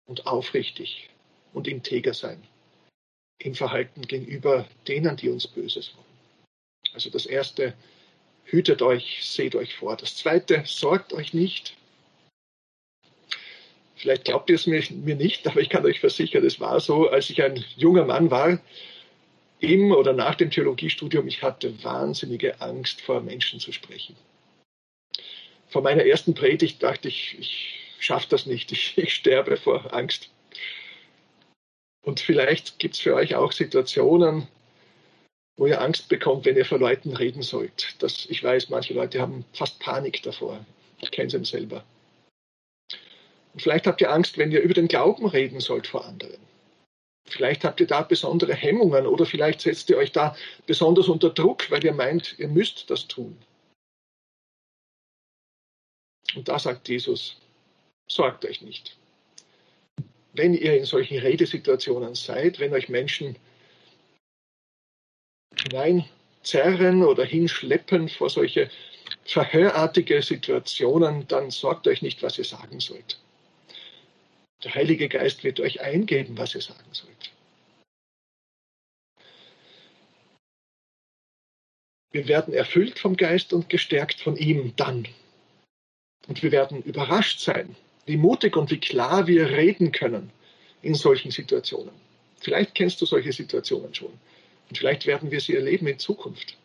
und 0.07 0.27
aufrichtig 0.27 1.11
und 1.53 1.67
integer 1.67 2.15
sein 2.15 2.41
im 3.39 3.55
Verhalten 3.55 4.03
gegenüber 4.03 4.69
denen, 4.87 5.17
die 5.17 5.29
uns 5.29 5.47
Böses 5.49 5.95
wollen. 5.97 6.07
Also 6.93 7.11
das 7.11 7.27
erste, 7.27 7.75
hütet 8.51 8.83
euch, 8.83 9.21
seht 9.23 9.55
euch 9.55 9.75
vor. 9.75 9.97
Das 9.97 10.17
zweite, 10.17 10.63
sorgt 10.67 11.13
euch 11.13 11.35
nicht. 11.35 11.77
Vielleicht 13.97 14.25
glaubt 14.25 14.49
ihr 14.49 14.57
es 14.57 14.67
mir, 14.67 14.83
mir 14.91 15.15
nicht, 15.15 15.47
aber 15.47 15.61
ich 15.61 15.69
kann 15.69 15.85
euch 15.85 16.01
versichern, 16.01 16.45
es 16.45 16.59
war 16.59 16.81
so, 16.81 17.11
als 17.11 17.29
ich 17.29 17.43
ein 17.43 17.63
junger 17.77 18.07
Mann 18.07 18.31
war, 18.31 18.59
im 19.61 19.93
oder 19.93 20.15
nach 20.15 20.37
dem 20.37 20.51
Theologiestudium, 20.51 21.29
ich 21.29 21.43
hatte 21.43 21.85
wahnsinnige 21.85 22.61
Angst, 22.63 23.03
vor 23.03 23.21
Menschen 23.21 23.61
zu 23.61 23.73
sprechen. 23.73 24.17
Vor 25.69 25.83
meiner 25.83 26.05
ersten 26.05 26.35
Predigt 26.35 26.83
dachte 26.83 27.09
ich, 27.09 27.39
ich 27.39 27.95
schaffe 27.99 28.27
das 28.31 28.47
nicht, 28.47 28.73
ich, 28.73 28.95
ich 28.97 29.13
sterbe 29.13 29.59
vor 29.59 29.93
Angst. 29.93 30.31
Und 32.03 32.21
vielleicht 32.21 32.79
gibt 32.79 32.95
es 32.95 33.01
für 33.01 33.15
euch 33.15 33.35
auch 33.35 33.53
Situationen, 33.53 34.49
wo 35.57 35.67
ihr 35.67 35.81
Angst 35.81 36.09
bekommt, 36.09 36.45
wenn 36.45 36.57
ihr 36.57 36.65
vor 36.65 36.79
Leuten 36.79 37.15
reden 37.15 37.43
sollt. 37.43 37.97
Das, 37.99 38.27
ich 38.31 38.43
weiß, 38.43 38.71
manche 38.71 38.95
Leute 38.95 39.21
haben 39.21 39.45
fast 39.53 39.79
Panik 39.81 40.23
davor. 40.23 40.65
Ich 41.01 41.11
kenne 41.11 41.35
es 41.35 41.49
selber. 41.49 41.85
Und 43.53 43.61
vielleicht 43.61 43.87
habt 43.87 44.01
ihr 44.01 44.11
Angst, 44.11 44.39
wenn 44.39 44.53
ihr 44.53 44.61
über 44.61 44.75
den 44.75 44.89
Glauben 44.89 45.27
reden 45.27 45.61
sollt 45.61 45.87
vor 45.87 46.05
anderen. 46.05 46.39
Vielleicht 47.29 47.65
habt 47.65 47.81
ihr 47.81 47.87
da 47.87 48.03
besondere 48.03 48.55
Hemmungen 48.55 49.07
oder 49.07 49.25
vielleicht 49.27 49.61
setzt 49.61 49.89
ihr 49.91 49.97
euch 49.97 50.13
da 50.13 50.37
besonders 50.67 51.09
unter 51.09 51.31
Druck, 51.31 51.71
weil 51.71 51.85
ihr 51.85 51.93
meint, 51.93 52.39
ihr 52.39 52.49
müsst 52.49 52.91
das 52.91 53.07
tun. 53.07 53.37
Und 56.35 56.49
da 56.49 56.59
sagt 56.59 56.89
Jesus, 56.89 57.37
sorgt 58.09 58.45
euch 58.45 58.63
nicht. 58.63 58.97
Wenn 60.33 60.55
ihr 60.55 60.77
in 60.77 60.85
solchen 60.85 61.19
Redesituationen 61.19 62.15
seid, 62.15 62.61
wenn 62.61 62.73
euch 62.73 62.89
Menschen 62.89 63.37
hineinzerren 65.63 67.03
oder 67.03 67.25
hinschleppen 67.25 68.09
vor 68.09 68.31
solche 68.31 68.71
verhörartige 69.25 70.23
Situationen, 70.23 71.27
dann 71.29 71.51
sorgt 71.51 71.87
euch 71.87 72.03
nicht, 72.03 72.23
was 72.23 72.39
ihr 72.39 72.45
sagen 72.45 72.81
sollt. 72.81 73.19
Der 74.65 74.75
Heilige 74.75 75.09
Geist 75.09 75.45
wird 75.45 75.61
euch 75.61 75.81
eingeben, 75.81 76.37
was 76.37 76.55
ihr 76.55 76.61
sagen 76.61 76.93
sollt. 76.93 77.33
Wir 82.13 82.27
werden 82.27 82.53
erfüllt 82.53 82.99
vom 82.99 83.17
Geist 83.17 83.53
und 83.53 83.69
gestärkt 83.69 84.21
von 84.21 84.37
ihm 84.37 84.75
dann. 84.77 85.07
Und 86.27 86.43
wir 86.43 86.51
werden 86.51 86.83
überrascht 86.83 87.41
sein, 87.41 87.77
wie 88.07 88.17
mutig 88.17 88.57
und 88.57 88.71
wie 88.71 88.81
klar 88.81 89.27
wir 89.27 89.49
reden 89.49 89.93
können 89.93 90.31
in 90.83 90.95
solchen 90.95 91.31
Situationen. 91.31 91.95
Vielleicht 92.41 92.75
kennst 92.75 93.01
du 93.01 93.07
solche 93.07 93.33
Situationen 93.33 93.95
schon. 93.95 94.13
Und 94.71 94.79
vielleicht 94.79 95.05
werden 95.07 95.31
wir 95.31 95.41
sie 95.41 95.57
erleben 95.57 95.87
in 95.89 95.99
Zukunft. 95.99 96.57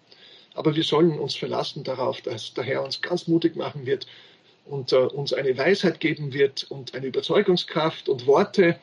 Aber 0.54 0.76
wir 0.76 0.84
sollen 0.84 1.20
uns 1.20 1.36
verlassen 1.36 1.84
darauf, 1.84 2.22
dass 2.22 2.54
der 2.54 2.64
Herr 2.64 2.84
uns 2.84 3.02
ganz 3.02 3.28
mutig 3.28 3.56
machen 3.56 3.86
wird 3.86 4.08
und 4.66 4.94
äh, 4.94 4.98
uns 4.98 5.34
eine 5.34 5.58
Weisheit 5.58 6.00
geben 6.00 6.32
wird 6.32 6.64
und 6.70 6.94
eine 6.94 7.08
Überzeugungskraft 7.08 8.08
und 8.08 8.26
Worte, 8.26 8.80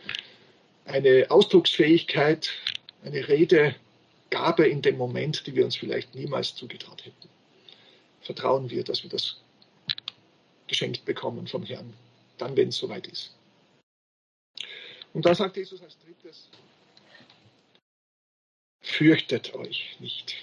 eine 0.84 1.26
Ausdrucksfähigkeit, 1.30 2.50
eine 3.04 3.26
Redegabe 3.28 4.66
in 4.66 4.82
dem 4.82 4.98
Moment, 4.98 5.46
die 5.46 5.54
wir 5.54 5.64
uns 5.64 5.76
vielleicht 5.76 6.14
niemals 6.14 6.54
zugetraut 6.54 7.04
hätten. 7.04 7.28
Vertrauen 8.20 8.70
wir, 8.70 8.84
dass 8.84 9.02
wir 9.02 9.10
das 9.10 9.40
geschenkt 10.66 11.04
bekommen 11.04 11.46
vom 11.46 11.62
Herrn, 11.64 11.92
dann, 12.38 12.56
wenn 12.56 12.68
es 12.68 12.76
soweit 12.76 13.06
ist. 13.06 13.34
Und 15.14 15.26
da 15.26 15.34
sagt 15.34 15.56
Jesus 15.56 15.82
als 15.82 15.96
drittes, 15.98 16.48
fürchtet 18.92 19.54
euch 19.54 19.96
nicht. 20.00 20.36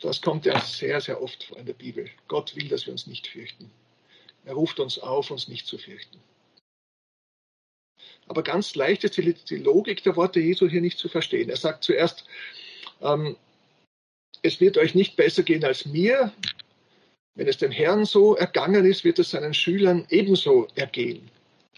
Das 0.00 0.20
kommt 0.20 0.44
ja 0.44 0.60
sehr, 0.60 1.00
sehr 1.00 1.22
oft 1.22 1.44
vor 1.44 1.58
in 1.58 1.66
der 1.66 1.72
Bibel. 1.72 2.10
Gott 2.28 2.54
will, 2.56 2.68
dass 2.68 2.86
wir 2.86 2.92
uns 2.92 3.06
nicht 3.06 3.26
fürchten. 3.26 3.70
Er 4.44 4.54
ruft 4.54 4.78
uns 4.80 4.98
auf, 4.98 5.30
uns 5.30 5.48
nicht 5.48 5.66
zu 5.66 5.78
fürchten. 5.78 6.18
Aber 8.26 8.42
ganz 8.42 8.74
leicht 8.74 9.04
ist 9.04 9.16
die, 9.16 9.32
die 9.32 9.56
Logik 9.56 10.02
der 10.02 10.16
Worte 10.16 10.40
Jesu 10.40 10.68
hier 10.68 10.80
nicht 10.80 10.98
zu 10.98 11.08
verstehen. 11.08 11.48
Er 11.48 11.56
sagt 11.56 11.84
zuerst, 11.84 12.26
ähm, 13.00 13.36
es 14.42 14.60
wird 14.60 14.76
euch 14.76 14.94
nicht 14.94 15.16
besser 15.16 15.42
gehen 15.42 15.64
als 15.64 15.86
mir. 15.86 16.32
Wenn 17.34 17.48
es 17.48 17.58
dem 17.58 17.70
Herrn 17.70 18.04
so 18.04 18.36
ergangen 18.36 18.84
ist, 18.84 19.04
wird 19.04 19.18
es 19.18 19.30
seinen 19.30 19.54
Schülern 19.54 20.06
ebenso 20.10 20.68
ergehen. 20.74 21.30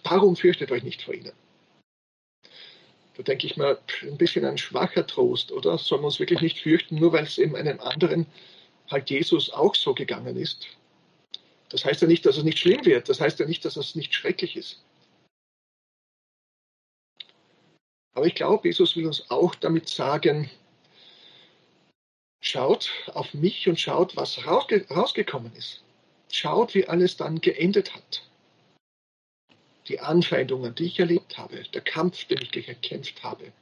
Darum 0.03 0.37
fürchtet 0.37 0.71
euch 0.71 0.83
nicht 0.83 1.03
vor 1.03 1.15
ihnen. 1.15 1.33
Da 3.17 3.23
denke 3.23 3.47
ich 3.47 3.57
mal, 3.57 3.79
ein 4.03 4.19
bisschen 4.19 4.45
ein 4.45 4.59
schwacher 4.59 5.07
Trost, 5.07 5.51
oder? 5.51 5.79
Sollen 5.79 6.03
wir 6.03 6.07
uns 6.07 6.21
wirklich 6.21 6.43
nicht 6.43 6.61
fürchten, 6.61 6.97
nur 6.97 7.13
weil 7.13 7.25
es 7.25 7.39
eben 7.39 7.57
einem 7.57 7.81
anderen 7.81 8.27
halt 8.91 9.09
Jesus 9.11 9.51
auch 9.51 9.75
so 9.75 9.95
gegangen 9.95 10.37
ist? 10.37 10.67
Das 11.71 11.85
heißt 11.85 12.03
ja 12.03 12.09
nicht, 12.09 12.27
dass 12.27 12.37
es 12.37 12.45
nicht 12.45 12.59
schlimm 12.59 12.85
wird. 12.85 13.09
Das 13.09 13.21
heißt 13.21 13.41
ja 13.41 13.47
nicht, 13.47 13.65
dass 13.65 13.77
es 13.77 13.95
nicht 13.95 14.15
schrecklich 14.15 14.57
ist. 14.57 14.83
Aber 18.15 18.27
ich 18.27 18.35
glaube, 18.35 18.69
Jesus 18.69 18.97
will 18.97 19.07
uns 19.07 19.31
auch 19.31 19.55
damit 19.55 19.89
sagen, 19.89 20.51
schaut 22.41 22.91
auf 23.13 23.35
mich 23.35 23.69
und 23.69 23.81
schaut, 23.81 24.17
was 24.17 24.47
rausge 24.47 24.87
rausgekommen 24.89 25.55
ist. 25.55 25.83
Schaut, 26.31 26.75
wie 26.75 26.87
alles 26.87 27.17
dann 27.17 27.41
geendet 27.41 27.95
hat. 27.95 28.23
Die 29.89 30.01
Anfeindungen, 30.01 30.75
die 30.75 30.87
ich 30.87 30.99
erlebt 30.99 31.39
habe, 31.39 31.63
der 31.75 31.81
Kampf, 31.81 32.25
den 32.25 32.39
ich 32.43 32.51
gekämpft 32.51 33.23
habe. 33.23 33.53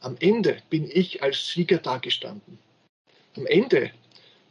Am 0.00 0.16
Ende 0.20 0.62
bin 0.68 0.90
ich 0.90 1.22
als 1.22 1.48
Sieger 1.48 1.78
dagestanden. 1.78 2.58
Am 3.36 3.46
Ende 3.46 3.92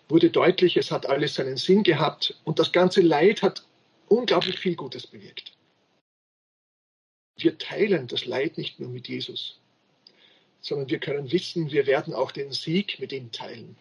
wurde 0.09 0.29
deutlich, 0.29 0.77
es 0.77 0.91
hat 0.91 1.05
alles 1.05 1.35
seinen 1.35 1.57
Sinn 1.57 1.83
gehabt 1.83 2.39
und 2.43 2.59
das 2.59 2.71
ganze 2.71 3.01
Leid 3.01 3.41
hat 3.41 3.63
unglaublich 4.07 4.59
viel 4.59 4.75
Gutes 4.75 5.07
bewirkt. 5.07 5.53
Wir 7.37 7.57
teilen 7.57 8.07
das 8.07 8.25
Leid 8.25 8.57
nicht 8.57 8.79
nur 8.79 8.89
mit 8.89 9.07
Jesus, 9.07 9.59
sondern 10.61 10.89
wir 10.89 10.99
können 10.99 11.31
wissen, 11.31 11.71
wir 11.71 11.85
werden 11.85 12.13
auch 12.13 12.31
den 12.31 12.51
Sieg 12.51 12.99
mit 12.99 13.11
ihm 13.11 13.31
teilen. 13.31 13.77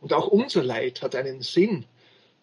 Und 0.00 0.12
auch 0.12 0.28
unser 0.28 0.64
Leid 0.64 1.02
hat 1.02 1.14
einen 1.14 1.42
Sinn 1.42 1.84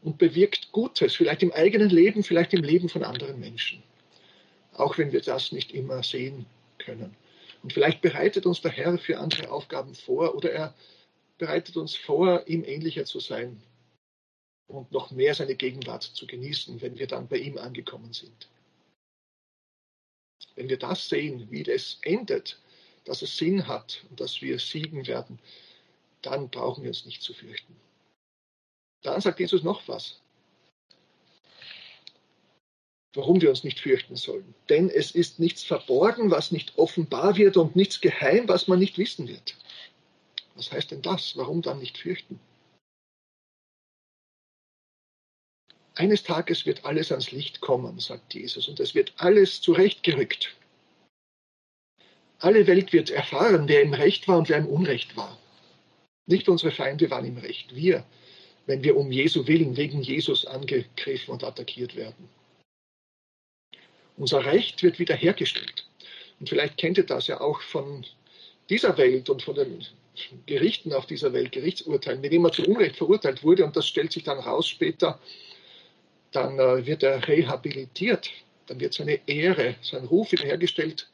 und 0.01 0.17
bewirkt 0.17 0.71
Gutes, 0.71 1.15
vielleicht 1.15 1.43
im 1.43 1.51
eigenen 1.51 1.89
Leben, 1.89 2.23
vielleicht 2.23 2.53
im 2.53 2.63
Leben 2.63 2.89
von 2.89 3.03
anderen 3.03 3.39
Menschen. 3.39 3.83
Auch 4.73 4.97
wenn 4.97 5.11
wir 5.11 5.21
das 5.21 5.51
nicht 5.51 5.71
immer 5.71 6.03
sehen 6.03 6.45
können. 6.77 7.15
Und 7.63 7.73
vielleicht 7.73 8.01
bereitet 8.01 8.45
uns 8.45 8.61
der 8.61 8.71
Herr 8.71 8.97
für 8.97 9.17
andere 9.17 9.49
Aufgaben 9.51 9.95
vor 9.95 10.35
oder 10.35 10.51
er 10.51 10.75
bereitet 11.37 11.77
uns 11.77 11.95
vor, 11.95 12.47
ihm 12.47 12.63
ähnlicher 12.63 13.05
zu 13.05 13.19
sein 13.19 13.61
und 14.67 14.91
noch 14.91 15.11
mehr 15.11 15.33
seine 15.33 15.55
Gegenwart 15.55 16.03
zu 16.03 16.27
genießen, 16.27 16.81
wenn 16.81 16.99
wir 16.99 17.07
dann 17.07 17.27
bei 17.27 17.37
ihm 17.37 17.57
angekommen 17.57 18.13
sind. 18.13 18.49
Wenn 20.55 20.69
wir 20.69 20.77
das 20.77 21.09
sehen, 21.09 21.47
wie 21.51 21.67
es 21.69 21.99
endet, 22.01 22.59
dass 23.05 23.21
es 23.21 23.37
Sinn 23.37 23.67
hat 23.67 24.03
und 24.09 24.19
dass 24.19 24.41
wir 24.41 24.59
siegen 24.59 25.07
werden, 25.07 25.39
dann 26.21 26.49
brauchen 26.49 26.83
wir 26.83 26.89
uns 26.89 27.05
nicht 27.05 27.21
zu 27.21 27.33
fürchten. 27.33 27.75
Dann 29.01 29.21
sagt 29.21 29.39
Jesus 29.39 29.63
noch 29.63 29.87
was. 29.87 30.19
Warum 33.13 33.41
wir 33.41 33.49
uns 33.49 33.63
nicht 33.63 33.79
fürchten 33.79 34.15
sollen. 34.15 34.53
Denn 34.69 34.89
es 34.89 35.11
ist 35.11 35.39
nichts 35.39 35.63
verborgen, 35.63 36.29
was 36.29 36.51
nicht 36.51 36.77
offenbar 36.77 37.35
wird 37.37 37.57
und 37.57 37.75
nichts 37.75 38.01
geheim, 38.01 38.47
was 38.47 38.67
man 38.67 38.79
nicht 38.79 38.97
wissen 38.97 39.27
wird. 39.27 39.55
Was 40.55 40.71
heißt 40.71 40.91
denn 40.91 41.01
das? 41.01 41.37
Warum 41.37 41.61
dann 41.61 41.79
nicht 41.79 41.97
fürchten? 41.97 42.39
Eines 45.97 46.21
Tages 46.21 46.67
wird 46.67 46.85
alles 46.85 47.11
ans 47.11 47.31
Licht 47.31 47.59
kommen, 47.59 47.99
sagt 47.99 48.35
Jesus, 48.35 48.67
und 48.67 48.79
es 48.79 48.93
wird 48.93 49.13
alles 49.17 49.61
zurechtgerückt. 49.61 50.55
Alle 52.37 52.67
Welt 52.67 52.93
wird 52.93 53.09
erfahren, 53.09 53.67
wer 53.67 53.81
im 53.81 53.95
Recht 53.95 54.27
war 54.27 54.37
und 54.37 54.49
wer 54.49 54.57
im 54.57 54.67
Unrecht 54.67 55.17
war. 55.17 55.35
Nicht 56.27 56.49
unsere 56.49 56.71
Feinde 56.71 57.09
waren 57.09 57.25
im 57.25 57.37
Recht, 57.37 57.75
wir, 57.75 58.05
wenn 58.67 58.83
wir 58.83 58.95
um 58.95 59.11
Jesu 59.11 59.47
willen 59.47 59.75
wegen 59.77 60.01
Jesus 60.01 60.45
angegriffen 60.45 61.31
und 61.31 61.43
attackiert 61.43 61.95
werden. 61.95 62.29
Unser 64.17 64.45
Recht 64.45 64.83
wird 64.83 64.99
wiederhergestellt. 64.99 65.87
Und 66.39 66.49
vielleicht 66.49 66.77
kennt 66.77 66.97
ihr 66.97 67.05
das 67.05 67.27
ja 67.27 67.39
auch 67.41 67.61
von 67.61 68.05
dieser 68.69 68.97
Welt 68.97 69.29
und 69.29 69.41
von 69.41 69.55
den 69.55 69.85
Gerichten 70.45 70.93
auf 70.93 71.05
dieser 71.05 71.31
Welt, 71.31 71.51
Gerichtsurteilen. 71.51 72.21
Wenn 72.21 72.31
jemand 72.31 72.55
zu 72.55 72.65
Unrecht 72.65 72.97
verurteilt 72.97 73.43
wurde 73.43 73.63
und 73.63 73.75
das 73.75 73.87
stellt 73.87 74.11
sich 74.11 74.23
dann 74.23 74.39
raus 74.39 74.67
später, 74.67 75.19
dann 76.31 76.59
äh, 76.59 76.85
wird 76.85 77.03
er 77.03 77.25
rehabilitiert, 77.27 78.29
dann 78.65 78.79
wird 78.79 78.93
seine 78.93 79.21
Ehre, 79.27 79.75
sein 79.81 80.05
Ruf 80.05 80.31
wiederhergestellt, 80.31 81.09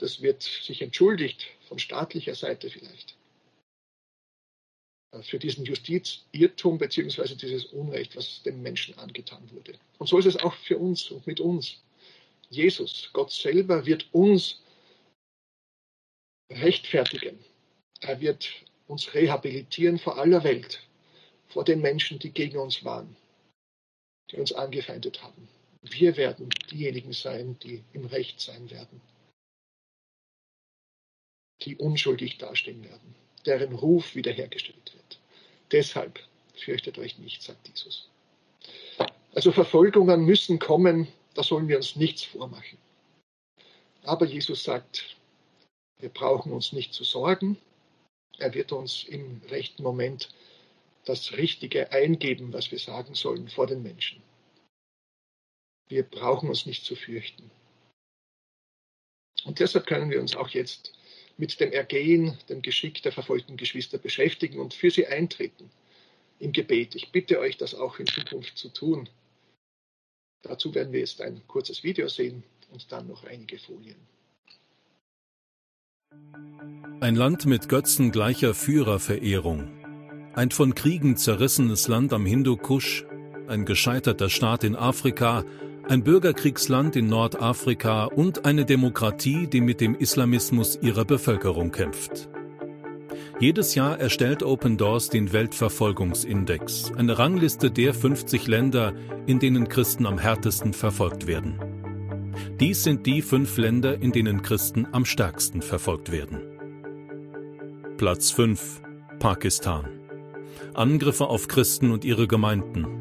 das 0.00 0.20
wird 0.20 0.42
sich 0.42 0.82
entschuldigt 0.82 1.46
von 1.68 1.78
staatlicher 1.78 2.34
Seite 2.34 2.70
vielleicht 2.70 3.19
für 5.22 5.38
diesen 5.38 5.64
Justizirrtum 5.64 6.78
bzw. 6.78 7.34
dieses 7.34 7.66
Unrecht, 7.66 8.16
was 8.16 8.42
dem 8.42 8.62
Menschen 8.62 8.96
angetan 8.98 9.42
wurde. 9.50 9.74
Und 9.98 10.08
so 10.08 10.18
ist 10.18 10.26
es 10.26 10.36
auch 10.36 10.54
für 10.54 10.78
uns 10.78 11.10
und 11.10 11.26
mit 11.26 11.40
uns. 11.40 11.82
Jesus, 12.48 13.10
Gott 13.12 13.30
selber, 13.30 13.86
wird 13.86 14.06
uns 14.12 14.60
rechtfertigen. 16.52 17.38
Er 18.00 18.20
wird 18.20 18.48
uns 18.86 19.12
rehabilitieren 19.14 19.98
vor 19.98 20.18
aller 20.18 20.42
Welt, 20.42 20.80
vor 21.48 21.64
den 21.64 21.80
Menschen, 21.80 22.18
die 22.18 22.30
gegen 22.30 22.58
uns 22.58 22.84
waren 22.84 23.16
die 24.30 24.36
uns 24.36 24.52
angefeindet 24.52 25.22
haben. 25.22 25.48
Wir 25.82 26.16
werden 26.16 26.48
diejenigen 26.70 27.12
sein, 27.12 27.58
die 27.60 27.82
im 27.92 28.06
Recht 28.06 28.40
sein 28.40 28.70
werden, 28.70 29.00
die 31.62 31.76
unschuldig 31.76 32.38
dastehen 32.38 32.84
werden, 32.84 33.14
deren 33.46 33.74
Ruf 33.74 34.14
wiederhergestellt 34.14 34.94
wird. 34.94 35.18
Deshalb 35.72 36.20
fürchtet 36.54 36.98
euch 36.98 37.18
nicht, 37.18 37.42
sagt 37.42 37.68
Jesus. 37.68 38.08
Also 39.34 39.52
Verfolgungen 39.52 40.24
müssen 40.24 40.58
kommen, 40.58 41.08
da 41.34 41.42
sollen 41.42 41.68
wir 41.68 41.76
uns 41.76 41.96
nichts 41.96 42.24
vormachen. 42.24 42.78
Aber 44.02 44.26
Jesus 44.26 44.64
sagt, 44.64 45.16
wir 45.98 46.08
brauchen 46.08 46.52
uns 46.52 46.72
nicht 46.72 46.92
zu 46.94 47.04
sorgen. 47.04 47.56
Er 48.38 48.54
wird 48.54 48.72
uns 48.72 49.04
im 49.04 49.42
rechten 49.50 49.82
Moment 49.82 50.30
das 51.04 51.32
Richtige 51.32 51.92
eingeben, 51.92 52.52
was 52.52 52.70
wir 52.70 52.78
sagen 52.78 53.14
sollen 53.14 53.48
vor 53.48 53.66
den 53.66 53.82
Menschen. 53.82 54.22
Wir 55.88 56.02
brauchen 56.02 56.48
uns 56.48 56.66
nicht 56.66 56.84
zu 56.84 56.96
fürchten. 56.96 57.50
Und 59.44 59.60
deshalb 59.60 59.86
können 59.86 60.10
wir 60.10 60.20
uns 60.20 60.36
auch 60.36 60.48
jetzt 60.48 60.92
mit 61.40 61.58
dem 61.58 61.72
Ergehen, 61.72 62.38
dem 62.48 62.62
Geschick 62.62 63.02
der 63.02 63.10
verfolgten 63.10 63.56
Geschwister 63.56 63.98
beschäftigen 63.98 64.60
und 64.60 64.74
für 64.74 64.90
sie 64.90 65.06
eintreten 65.06 65.70
im 66.38 66.52
Gebet. 66.52 66.94
Ich 66.94 67.10
bitte 67.10 67.40
euch, 67.40 67.56
das 67.56 67.74
auch 67.74 67.98
in 67.98 68.06
Zukunft 68.06 68.56
zu 68.56 68.68
tun. 68.68 69.08
Dazu 70.42 70.74
werden 70.74 70.92
wir 70.92 71.00
jetzt 71.00 71.20
ein 71.20 71.42
kurzes 71.48 71.82
Video 71.82 72.08
sehen 72.08 72.44
und 72.70 72.92
dann 72.92 73.08
noch 73.08 73.24
einige 73.24 73.58
Folien. 73.58 73.96
Ein 77.00 77.16
Land 77.16 77.46
mit 77.46 77.68
Götzen 77.68 78.12
gleicher 78.12 78.54
Führerverehrung 78.54 79.80
ein 80.32 80.50
von 80.50 80.74
Kriegen 80.74 81.16
zerrissenes 81.16 81.88
Land 81.88 82.12
am 82.12 82.24
Hindukusch, 82.24 83.04
ein 83.48 83.64
gescheiterter 83.64 84.30
Staat 84.30 84.62
in 84.62 84.76
Afrika, 84.76 85.44
ein 85.88 86.04
Bürgerkriegsland 86.04 86.96
in 86.96 87.08
Nordafrika 87.08 88.04
und 88.04 88.44
eine 88.44 88.64
Demokratie, 88.64 89.46
die 89.46 89.60
mit 89.60 89.80
dem 89.80 89.94
Islamismus 89.94 90.78
ihrer 90.80 91.04
Bevölkerung 91.04 91.72
kämpft. 91.72 92.28
Jedes 93.40 93.74
Jahr 93.74 93.98
erstellt 93.98 94.42
Open 94.42 94.76
Doors 94.76 95.08
den 95.08 95.32
Weltverfolgungsindex, 95.32 96.92
eine 96.96 97.18
Rangliste 97.18 97.70
der 97.70 97.94
50 97.94 98.46
Länder, 98.46 98.92
in 99.26 99.38
denen 99.38 99.68
Christen 99.68 100.06
am 100.06 100.18
härtesten 100.18 100.74
verfolgt 100.74 101.26
werden. 101.26 101.58
Dies 102.60 102.84
sind 102.84 103.06
die 103.06 103.22
fünf 103.22 103.56
Länder, 103.56 104.00
in 104.00 104.12
denen 104.12 104.42
Christen 104.42 104.86
am 104.92 105.04
stärksten 105.04 105.62
verfolgt 105.62 106.12
werden. 106.12 106.40
Platz 107.96 108.30
5 108.30 108.82
Pakistan 109.18 109.88
Angriffe 110.74 111.26
auf 111.26 111.48
Christen 111.48 111.90
und 111.90 112.04
ihre 112.04 112.28
Gemeinden, 112.28 112.99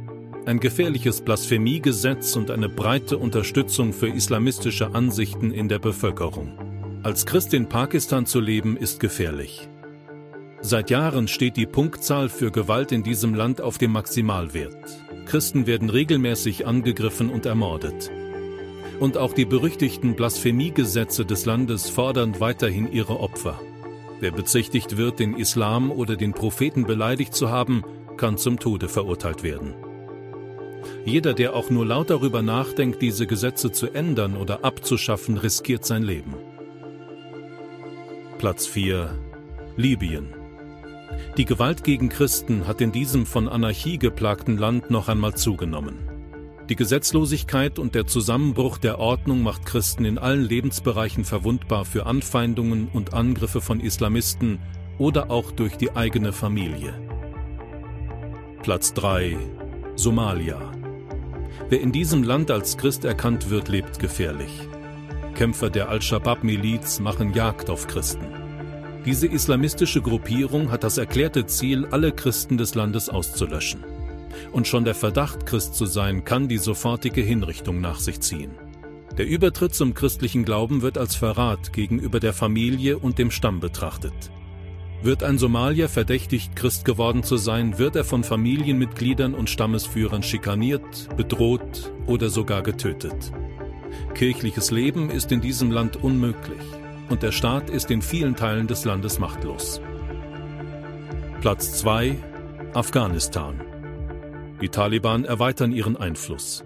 ein 0.49 0.59
gefährliches 0.59 1.21
Blasphemiegesetz 1.21 2.35
und 2.35 2.49
eine 2.49 2.69
breite 2.69 3.19
Unterstützung 3.19 3.93
für 3.93 4.07
islamistische 4.07 4.95
Ansichten 4.95 5.51
in 5.51 5.69
der 5.69 5.77
Bevölkerung. 5.77 6.57
Als 7.03 7.27
Christ 7.27 7.53
in 7.53 7.69
Pakistan 7.69 8.25
zu 8.25 8.39
leben 8.39 8.75
ist 8.75 8.99
gefährlich. 8.99 9.69
Seit 10.61 10.89
Jahren 10.89 11.27
steht 11.27 11.55
die 11.55 11.67
Punktzahl 11.67 12.29
für 12.29 12.49
Gewalt 12.49 12.91
in 12.91 13.03
diesem 13.03 13.35
Land 13.35 13.61
auf 13.61 13.77
dem 13.77 13.91
Maximalwert. 13.91 14.75
Christen 15.27 15.67
werden 15.67 15.91
regelmäßig 15.91 16.65
angegriffen 16.65 17.29
und 17.29 17.45
ermordet. 17.45 18.09
Und 18.99 19.17
auch 19.17 19.33
die 19.33 19.45
berüchtigten 19.45 20.15
Blasphemiegesetze 20.15 21.25
des 21.25 21.45
Landes 21.45 21.91
fordern 21.91 22.39
weiterhin 22.39 22.91
ihre 22.91 23.19
Opfer. 23.19 23.61
Wer 24.19 24.31
bezichtigt 24.31 24.97
wird, 24.97 25.19
den 25.19 25.35
Islam 25.35 25.91
oder 25.91 26.15
den 26.15 26.33
Propheten 26.33 26.87
beleidigt 26.87 27.35
zu 27.35 27.51
haben, 27.51 27.83
kann 28.17 28.39
zum 28.39 28.57
Tode 28.57 28.89
verurteilt 28.89 29.43
werden. 29.43 29.75
Jeder, 31.05 31.33
der 31.33 31.55
auch 31.55 31.69
nur 31.69 31.85
laut 31.85 32.09
darüber 32.09 32.41
nachdenkt, 32.41 33.01
diese 33.01 33.27
Gesetze 33.27 33.71
zu 33.71 33.87
ändern 33.87 34.35
oder 34.35 34.63
abzuschaffen, 34.63 35.37
riskiert 35.37 35.85
sein 35.85 36.03
Leben. 36.03 36.35
Platz 38.37 38.65
4 38.67 39.09
Libyen 39.75 40.33
Die 41.37 41.45
Gewalt 41.45 41.83
gegen 41.83 42.09
Christen 42.09 42.67
hat 42.67 42.81
in 42.81 42.91
diesem 42.91 43.25
von 43.25 43.49
Anarchie 43.49 43.97
geplagten 43.97 44.57
Land 44.57 44.91
noch 44.91 45.09
einmal 45.09 45.33
zugenommen. 45.33 46.09
Die 46.69 46.75
Gesetzlosigkeit 46.75 47.79
und 47.79 47.95
der 47.95 48.05
Zusammenbruch 48.05 48.77
der 48.77 48.99
Ordnung 48.99 49.41
macht 49.41 49.65
Christen 49.65 50.05
in 50.05 50.19
allen 50.19 50.43
Lebensbereichen 50.43 51.25
verwundbar 51.25 51.83
für 51.83 52.05
Anfeindungen 52.05 52.89
und 52.93 53.13
Angriffe 53.13 53.59
von 53.59 53.79
Islamisten 53.79 54.59
oder 54.99 55.31
auch 55.31 55.51
durch 55.51 55.77
die 55.77 55.95
eigene 55.95 56.31
Familie. 56.31 56.93
Platz 58.61 58.93
3 58.93 59.35
Somalia 59.99 60.71
Wer 61.67 61.81
in 61.81 61.91
diesem 61.91 62.23
Land 62.23 62.51
als 62.51 62.77
Christ 62.77 63.03
erkannt 63.03 63.49
wird, 63.49 63.67
lebt 63.67 63.99
gefährlich. 63.99 64.69
Kämpfer 65.35 65.69
der 65.69 65.89
Al-Shabaab-Miliz 65.89 67.01
machen 67.01 67.33
Jagd 67.33 67.69
auf 67.69 67.85
Christen. 67.85 68.25
Diese 69.05 69.27
islamistische 69.27 70.01
Gruppierung 70.01 70.71
hat 70.71 70.85
das 70.85 70.97
erklärte 70.97 71.47
Ziel, 71.47 71.85
alle 71.87 72.13
Christen 72.13 72.57
des 72.57 72.75
Landes 72.75 73.09
auszulöschen 73.09 73.83
und 74.53 74.69
schon 74.69 74.85
der 74.85 74.95
Verdacht, 74.95 75.45
Christ 75.45 75.75
zu 75.75 75.85
sein, 75.85 76.23
kann 76.23 76.47
die 76.47 76.59
sofortige 76.59 77.19
Hinrichtung 77.21 77.81
nach 77.81 77.99
sich 77.99 78.21
ziehen. 78.21 78.51
Der 79.17 79.27
Übertritt 79.27 79.75
zum 79.75 79.93
christlichen 79.93 80.45
Glauben 80.45 80.81
wird 80.81 80.97
als 80.97 81.15
Verrat 81.15 81.73
gegenüber 81.73 82.21
der 82.21 82.31
Familie 82.31 82.97
und 82.97 83.17
dem 83.17 83.31
Stamm 83.31 83.59
betrachtet. 83.59 84.31
Wird 85.01 85.23
ein 85.23 85.37
Somalier 85.37 85.87
verdächtigt, 85.87 86.55
Christ 86.55 86.83
geworden 86.85 87.23
zu 87.23 87.37
sein, 87.37 87.77
wird 87.77 87.95
er 87.95 88.03
von 88.03 88.23
Familienmitgliedern 88.23 89.33
und 89.33 89.49
Stammesführern 89.49 90.23
schikaniert, 90.23 91.15
bedroht 91.15 91.91
oder 92.05 92.29
sogar 92.29 92.61
getötet. 92.61 93.31
Kirchliches 94.13 94.71
Leben 94.71 95.09
ist 95.09 95.31
in 95.31 95.41
diesem 95.41 95.71
Land 95.71 95.95
unmöglich 95.95 96.61
und 97.09 97.23
der 97.23 97.31
Staat 97.31 97.69
ist 97.69 97.89
in 97.91 98.01
vielen 98.01 98.35
Teilen 98.35 98.67
des 98.67 98.85
Landes 98.85 99.19
machtlos. 99.19 99.81
Platz 101.41 101.79
2 101.79 102.17
Afghanistan 102.73 103.61
die 104.61 104.69
Taliban 104.69 105.23
erweitern 105.23 105.71
ihren 105.71 105.95
Einfluss. 105.95 106.65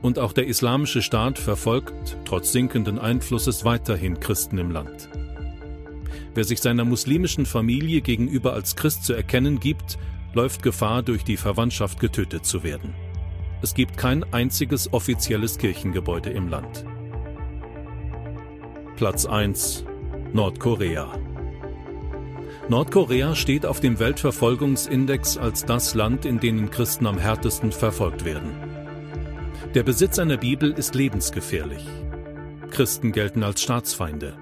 Und 0.00 0.18
auch 0.18 0.32
der 0.32 0.46
Islamische 0.46 1.02
Staat 1.02 1.38
verfolgt, 1.38 2.16
trotz 2.24 2.52
sinkenden 2.52 2.98
Einflusses, 2.98 3.64
weiterhin 3.64 4.20
Christen 4.20 4.58
im 4.58 4.70
Land. 4.70 5.08
Wer 6.34 6.44
sich 6.44 6.60
seiner 6.60 6.84
muslimischen 6.84 7.46
Familie 7.46 8.00
gegenüber 8.00 8.52
als 8.52 8.76
Christ 8.76 9.04
zu 9.04 9.12
erkennen 9.12 9.58
gibt, 9.58 9.98
läuft 10.32 10.62
Gefahr, 10.62 11.02
durch 11.02 11.24
die 11.24 11.36
Verwandtschaft 11.36 11.98
getötet 11.98 12.44
zu 12.46 12.62
werden. 12.62 12.94
Es 13.62 13.74
gibt 13.74 13.96
kein 13.96 14.24
einziges 14.32 14.92
offizielles 14.92 15.58
Kirchengebäude 15.58 16.30
im 16.30 16.48
Land. 16.48 16.84
Platz 18.96 19.26
1 19.26 19.84
Nordkorea 20.32 21.18
Nordkorea 22.68 23.34
steht 23.34 23.66
auf 23.66 23.80
dem 23.80 23.98
Weltverfolgungsindex 23.98 25.36
als 25.36 25.64
das 25.64 25.94
Land, 25.94 26.24
in 26.24 26.38
dem 26.38 26.70
Christen 26.70 27.06
am 27.06 27.18
härtesten 27.18 27.72
verfolgt 27.72 28.24
werden. 28.24 28.52
Der 29.74 29.82
Besitz 29.82 30.18
einer 30.18 30.36
Bibel 30.36 30.70
ist 30.70 30.94
lebensgefährlich. 30.94 31.84
Christen 32.70 33.10
gelten 33.12 33.42
als 33.42 33.62
Staatsfeinde. 33.62 34.34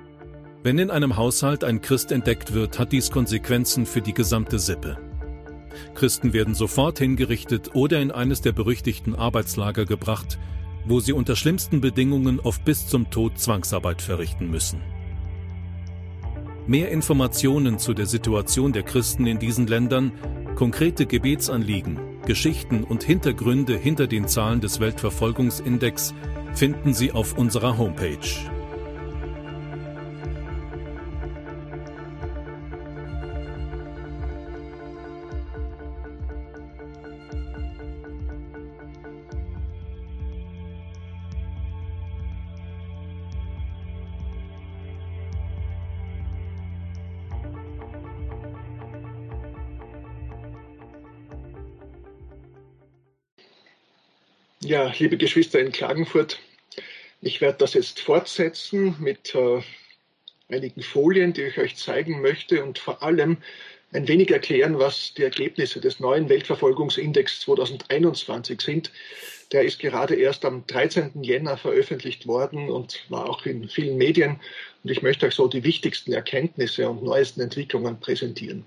Wenn 0.64 0.78
in 0.78 0.90
einem 0.90 1.16
Haushalt 1.16 1.62
ein 1.62 1.80
Christ 1.80 2.10
entdeckt 2.10 2.52
wird, 2.52 2.80
hat 2.80 2.90
dies 2.90 3.12
Konsequenzen 3.12 3.86
für 3.86 4.02
die 4.02 4.12
gesamte 4.12 4.58
Sippe. 4.58 4.98
Christen 5.94 6.32
werden 6.32 6.54
sofort 6.54 6.98
hingerichtet 6.98 7.74
oder 7.74 8.00
in 8.00 8.10
eines 8.10 8.40
der 8.40 8.50
berüchtigten 8.50 9.14
Arbeitslager 9.14 9.84
gebracht, 9.84 10.38
wo 10.84 10.98
sie 10.98 11.12
unter 11.12 11.36
schlimmsten 11.36 11.80
Bedingungen 11.80 12.40
oft 12.40 12.64
bis 12.64 12.88
zum 12.88 13.08
Tod 13.10 13.38
Zwangsarbeit 13.38 14.02
verrichten 14.02 14.50
müssen. 14.50 14.82
Mehr 16.66 16.90
Informationen 16.90 17.78
zu 17.78 17.94
der 17.94 18.06
Situation 18.06 18.72
der 18.72 18.82
Christen 18.82 19.26
in 19.26 19.38
diesen 19.38 19.68
Ländern, 19.68 20.12
konkrete 20.56 21.06
Gebetsanliegen, 21.06 22.00
Geschichten 22.26 22.82
und 22.82 23.04
Hintergründe 23.04 23.76
hinter 23.76 24.08
den 24.08 24.26
Zahlen 24.26 24.60
des 24.60 24.80
Weltverfolgungsindex 24.80 26.14
finden 26.52 26.94
Sie 26.94 27.12
auf 27.12 27.38
unserer 27.38 27.78
Homepage 27.78 28.18
Ja, 54.68 54.92
liebe 54.98 55.16
Geschwister 55.16 55.60
in 55.60 55.72
Klagenfurt, 55.72 56.38
ich 57.22 57.40
werde 57.40 57.56
das 57.56 57.72
jetzt 57.72 58.00
fortsetzen 58.00 58.96
mit 59.00 59.34
äh, 59.34 59.62
einigen 60.50 60.82
Folien, 60.82 61.32
die 61.32 61.44
ich 61.44 61.56
euch 61.56 61.76
zeigen 61.76 62.20
möchte 62.20 62.62
und 62.62 62.78
vor 62.78 63.02
allem 63.02 63.38
ein 63.94 64.06
wenig 64.08 64.30
erklären, 64.30 64.78
was 64.78 65.14
die 65.14 65.22
Ergebnisse 65.22 65.80
des 65.80 66.00
neuen 66.00 66.28
Weltverfolgungsindex 66.28 67.40
2021 67.40 68.60
sind. 68.60 68.92
Der 69.52 69.62
ist 69.62 69.78
gerade 69.78 70.16
erst 70.16 70.44
am 70.44 70.66
13. 70.66 71.22
Jänner 71.22 71.56
veröffentlicht 71.56 72.26
worden 72.26 72.68
und 72.68 73.06
war 73.08 73.26
auch 73.26 73.46
in 73.46 73.70
vielen 73.70 73.96
Medien. 73.96 74.38
Und 74.84 74.90
ich 74.90 75.00
möchte 75.00 75.24
euch 75.24 75.34
so 75.34 75.48
die 75.48 75.64
wichtigsten 75.64 76.12
Erkenntnisse 76.12 76.90
und 76.90 77.02
neuesten 77.02 77.40
Entwicklungen 77.40 77.98
präsentieren. 78.00 78.66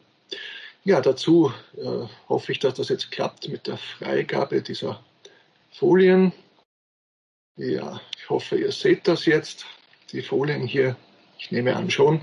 Ja, 0.83 0.99
dazu 0.99 1.53
äh, 1.77 2.07
hoffe 2.27 2.53
ich, 2.53 2.57
dass 2.57 2.73
das 2.73 2.89
jetzt 2.89 3.11
klappt 3.11 3.49
mit 3.49 3.67
der 3.67 3.77
Freigabe 3.77 4.63
dieser 4.63 4.99
Folien. 5.71 6.33
Ja, 7.55 8.01
ich 8.17 8.29
hoffe, 8.29 8.57
ihr 8.57 8.71
seht 8.71 9.07
das 9.07 9.25
jetzt. 9.25 9.65
Die 10.11 10.21
Folien 10.21 10.67
hier, 10.67 10.97
ich 11.39 11.51
nehme 11.51 11.75
an 11.75 11.89
schon. 11.89 12.21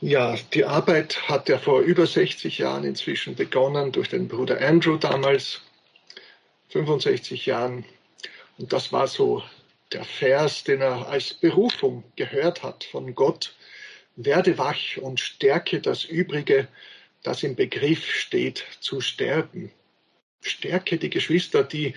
Ja, 0.00 0.36
die 0.54 0.64
Arbeit 0.64 1.28
hat 1.28 1.48
ja 1.48 1.58
vor 1.58 1.80
über 1.82 2.06
60 2.06 2.58
Jahren 2.58 2.84
inzwischen 2.84 3.36
begonnen 3.36 3.92
durch 3.92 4.08
den 4.08 4.28
Bruder 4.28 4.60
Andrew 4.60 4.96
damals, 4.96 5.60
65 6.70 7.46
Jahren. 7.46 7.84
Und 8.58 8.72
das 8.72 8.92
war 8.92 9.06
so 9.06 9.42
der 9.92 10.04
Vers, 10.04 10.64
den 10.64 10.80
er 10.80 11.08
als 11.08 11.34
Berufung 11.34 12.02
gehört 12.16 12.62
hat 12.62 12.84
von 12.84 13.14
Gott. 13.14 13.54
Werde 14.16 14.56
wach 14.58 14.96
und 15.00 15.20
stärke 15.20 15.80
das 15.80 16.04
Übrige, 16.04 16.68
das 17.22 17.42
im 17.42 17.54
Begriff 17.54 18.04
steht 18.04 18.64
zu 18.80 19.00
sterben. 19.00 19.70
Stärke 20.40 20.96
die 20.96 21.10
Geschwister, 21.10 21.62
die 21.62 21.94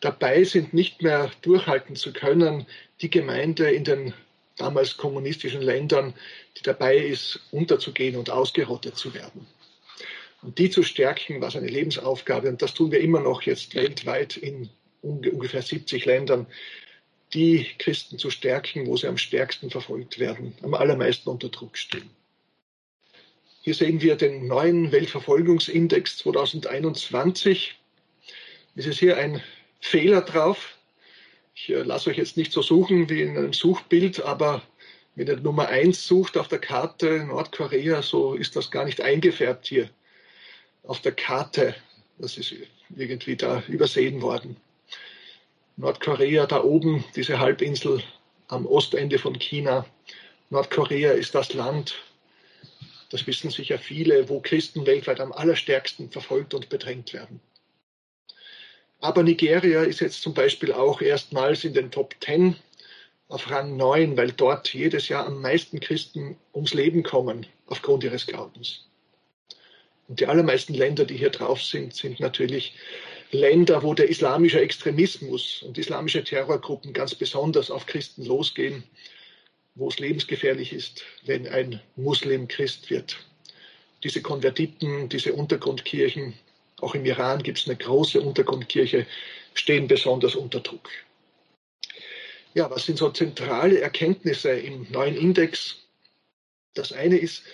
dabei 0.00 0.44
sind, 0.44 0.74
nicht 0.74 1.02
mehr 1.02 1.30
durchhalten 1.42 1.96
zu 1.96 2.12
können, 2.12 2.66
die 3.00 3.10
Gemeinde 3.10 3.70
in 3.70 3.84
den 3.84 4.14
damals 4.56 4.96
kommunistischen 4.96 5.62
Ländern, 5.62 6.14
die 6.56 6.62
dabei 6.62 6.96
ist, 6.96 7.40
unterzugehen 7.50 8.16
und 8.16 8.30
ausgerottet 8.30 8.96
zu 8.96 9.14
werden. 9.14 9.46
Und 10.42 10.58
die 10.58 10.70
zu 10.70 10.82
stärken, 10.82 11.40
war 11.40 11.50
seine 11.50 11.68
Lebensaufgabe. 11.68 12.48
Und 12.48 12.62
das 12.62 12.74
tun 12.74 12.90
wir 12.90 13.00
immer 13.00 13.20
noch 13.20 13.42
jetzt 13.42 13.74
weltweit 13.74 14.36
in 14.36 14.68
ungefähr 15.00 15.62
70 15.62 16.04
Ländern, 16.04 16.46
die 17.32 17.66
Christen 17.78 18.18
zu 18.18 18.30
stärken, 18.30 18.86
wo 18.86 18.96
sie 18.96 19.06
am 19.06 19.18
stärksten 19.18 19.70
verfolgt 19.70 20.18
werden, 20.18 20.54
am 20.62 20.74
allermeisten 20.74 21.30
unter 21.30 21.48
Druck 21.48 21.78
stehen. 21.78 22.10
Hier 23.64 23.74
sehen 23.74 24.00
wir 24.00 24.16
den 24.16 24.48
neuen 24.48 24.90
Weltverfolgungsindex 24.90 26.16
2021. 26.16 27.78
Es 28.74 28.86
ist 28.86 28.98
hier 28.98 29.16
ein 29.18 29.40
Fehler 29.78 30.22
drauf. 30.22 30.76
Ich 31.54 31.70
äh, 31.70 31.82
lasse 31.82 32.10
euch 32.10 32.16
jetzt 32.16 32.36
nicht 32.36 32.50
so 32.50 32.60
suchen 32.60 33.08
wie 33.08 33.22
in 33.22 33.38
einem 33.38 33.52
Suchbild, 33.52 34.20
aber 34.20 34.62
wenn 35.14 35.28
ihr 35.28 35.36
Nummer 35.36 35.68
1 35.68 36.08
sucht 36.08 36.36
auf 36.36 36.48
der 36.48 36.58
Karte 36.58 37.24
Nordkorea, 37.24 38.02
so 38.02 38.34
ist 38.34 38.56
das 38.56 38.72
gar 38.72 38.84
nicht 38.84 39.00
eingefärbt 39.00 39.68
hier 39.68 39.88
auf 40.82 41.00
der 41.00 41.12
Karte. 41.12 41.76
Das 42.18 42.38
ist 42.38 42.52
irgendwie 42.96 43.36
da 43.36 43.62
übersehen 43.68 44.22
worden. 44.22 44.56
Nordkorea 45.76 46.46
da 46.46 46.64
oben, 46.64 47.04
diese 47.14 47.38
Halbinsel 47.38 48.02
am 48.48 48.66
Ostende 48.66 49.20
von 49.20 49.38
China. 49.38 49.86
Nordkorea 50.50 51.12
ist 51.12 51.36
das 51.36 51.54
Land, 51.54 51.94
das 53.12 53.26
wissen 53.26 53.50
sicher 53.50 53.78
viele, 53.78 54.28
wo 54.28 54.40
Christen 54.40 54.86
weltweit 54.86 55.20
am 55.20 55.32
allerstärksten 55.32 56.10
verfolgt 56.10 56.54
und 56.54 56.68
bedrängt 56.68 57.12
werden. 57.12 57.40
Aber 59.00 59.22
Nigeria 59.22 59.82
ist 59.82 60.00
jetzt 60.00 60.22
zum 60.22 60.32
Beispiel 60.32 60.72
auch 60.72 61.02
erstmals 61.02 61.64
in 61.64 61.74
den 61.74 61.90
Top 61.90 62.14
10 62.20 62.56
auf 63.28 63.50
Rang 63.50 63.76
9, 63.76 64.16
weil 64.16 64.32
dort 64.32 64.72
jedes 64.72 65.08
Jahr 65.08 65.26
am 65.26 65.42
meisten 65.42 65.80
Christen 65.80 66.36
ums 66.54 66.72
Leben 66.72 67.02
kommen 67.02 67.46
aufgrund 67.66 68.04
ihres 68.04 68.26
Glaubens. 68.26 68.86
Und 70.08 70.20
die 70.20 70.26
allermeisten 70.26 70.74
Länder, 70.74 71.04
die 71.04 71.16
hier 71.16 71.30
drauf 71.30 71.62
sind, 71.62 71.94
sind 71.94 72.20
natürlich 72.20 72.74
Länder, 73.30 73.82
wo 73.82 73.92
der 73.94 74.08
islamische 74.08 74.60
Extremismus 74.60 75.62
und 75.62 75.78
islamische 75.78 76.22
Terrorgruppen 76.24 76.92
ganz 76.92 77.14
besonders 77.14 77.70
auf 77.70 77.86
Christen 77.86 78.24
losgehen 78.24 78.84
wo 79.74 79.88
es 79.88 79.98
lebensgefährlich 79.98 80.72
ist, 80.72 81.04
wenn 81.24 81.46
ein 81.46 81.80
Muslim 81.96 82.48
Christ 82.48 82.90
wird. 82.90 83.16
Diese 84.04 84.20
Konvertiten, 84.20 85.08
diese 85.08 85.32
Untergrundkirchen, 85.32 86.34
auch 86.80 86.94
im 86.94 87.04
Iran 87.04 87.42
gibt 87.42 87.58
es 87.58 87.66
eine 87.66 87.76
große 87.76 88.20
Untergrundkirche, 88.20 89.06
stehen 89.54 89.86
besonders 89.86 90.34
unter 90.34 90.60
Druck. 90.60 90.90
Ja, 92.54 92.70
was 92.70 92.84
sind 92.84 92.98
so 92.98 93.10
zentrale 93.10 93.80
Erkenntnisse 93.80 94.50
im 94.50 94.86
neuen 94.90 95.16
Index? 95.16 95.76
Das 96.74 96.92
eine 96.92 97.16
ist, 97.16 97.44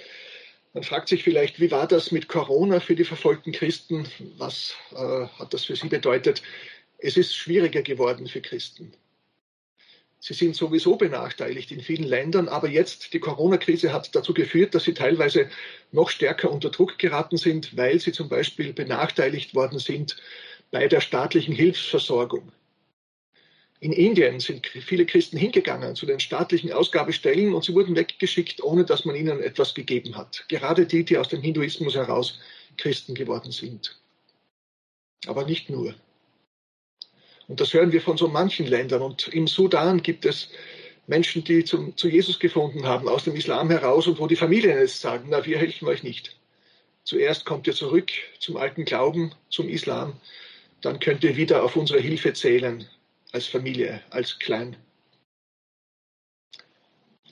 man 0.75 0.83
fragt 0.83 1.09
sich 1.09 1.23
vielleicht, 1.23 1.61
wie 1.61 1.71
war 1.71 1.87
das 1.87 2.11
mit 2.11 2.29
Corona 2.29 2.81
für 2.81 2.97
die 2.97 3.05
verfolgten 3.05 3.53
Christen? 3.53 4.07
Was 4.37 4.75
äh, 4.93 5.27
hat 5.39 5.55
das 5.55 5.67
für 5.67 5.77
sie 5.77 5.89
bedeutet? 5.89 6.43
Es 6.99 7.17
ist 7.17 7.35
schwieriger 7.35 7.83
geworden 7.83 8.27
für 8.27 8.41
Christen. 8.41 8.93
Sie 10.21 10.35
sind 10.35 10.57
sowieso 10.57 10.97
benachteiligt 10.97 11.71
in 11.71 11.81
vielen 11.81 12.05
Ländern, 12.05 12.49
aber 12.49 12.69
jetzt 12.69 13.13
die 13.15 13.21
Corona-Krise 13.21 13.93
hat 13.93 14.15
dazu 14.15 14.35
geführt, 14.35 14.75
dass 14.75 14.85
sie 14.85 14.95
teilweise 14.95 15.49
noch 15.93 16.11
stärker 16.11 16.51
unter 16.51 16.71
Druck 16.71 16.99
geraten 16.99 17.37
sind, 17.37 17.77
weil 17.77 18.01
sie 18.01 18.13
zum 18.13 18.29
Beispiel 18.29 18.73
benachteiligt 18.73 19.55
worden 19.55 19.79
sind 19.79 20.17
bei 20.71 20.89
der 20.89 21.01
staatlichen 21.01 21.55
Hilfsversorgung. 21.55 22.53
In 23.81 23.93
Indien 23.93 24.41
sind 24.41 24.67
viele 24.67 25.07
Christen 25.07 25.37
hingegangen 25.37 25.95
zu 25.95 26.05
den 26.05 26.19
staatlichen 26.19 26.73
Ausgabestellen 26.73 27.55
und 27.55 27.65
sie 27.65 27.75
wurden 27.75 27.95
weggeschickt, 27.95 28.61
ohne 28.61 28.85
dass 28.85 29.05
man 29.05 29.15
ihnen 29.15 29.41
etwas 29.41 29.73
gegeben 29.73 30.17
hat. 30.17 30.45
Gerade 30.49 30.85
die, 30.85 31.05
die 31.05 31.17
aus 31.17 31.29
dem 31.29 31.43
Hinduismus 31.43 31.95
heraus 31.95 32.41
Christen 32.77 33.15
geworden 33.15 33.53
sind. 33.53 33.97
Aber 35.27 35.45
nicht 35.45 35.71
nur. 35.71 35.95
Und 37.49 37.61
das 37.61 37.73
hören 37.73 37.93
wir 37.93 38.01
von 38.01 38.17
so 38.17 38.29
manchen 38.29 38.67
Ländern. 38.67 39.03
Und 39.03 39.29
im 39.29 39.49
Sudan 39.49 40.03
gibt 40.03 40.25
es 40.25 40.51
Menschen, 41.07 41.43
die 41.43 41.65
zum, 41.65 41.97
zu 41.97 42.09
Jesus 42.09 42.39
gefunden 42.39 42.87
haben, 42.87 43.09
aus 43.09 43.25
dem 43.25 43.35
Islam 43.35 43.71
heraus 43.71 44.07
und 44.07 44.19
wo 44.19 44.27
die 44.27 44.37
Familien 44.37 44.79
jetzt 44.79 45.01
sagen, 45.01 45.29
na, 45.31 45.45
wir 45.45 45.59
helfen 45.59 45.89
euch 45.89 46.03
nicht. 46.03 46.37
Zuerst 47.05 47.47
kommt 47.47 47.67
ihr 47.67 47.73
zurück 47.73 48.11
zum 48.39 48.59
alten 48.59 48.85
Glauben, 48.85 49.33
zum 49.49 49.71
Islam, 49.71 50.13
dann 50.83 51.01
könnt 51.01 51.25
ihr 51.25 51.37
wieder 51.37 51.65
auf 51.65 51.75
unsere 51.75 52.01
Hilfe 52.01 52.35
zählen, 52.35 52.87
als 53.33 53.47
Familie, 53.47 54.03
als 54.11 54.39
Klein. 54.39 54.77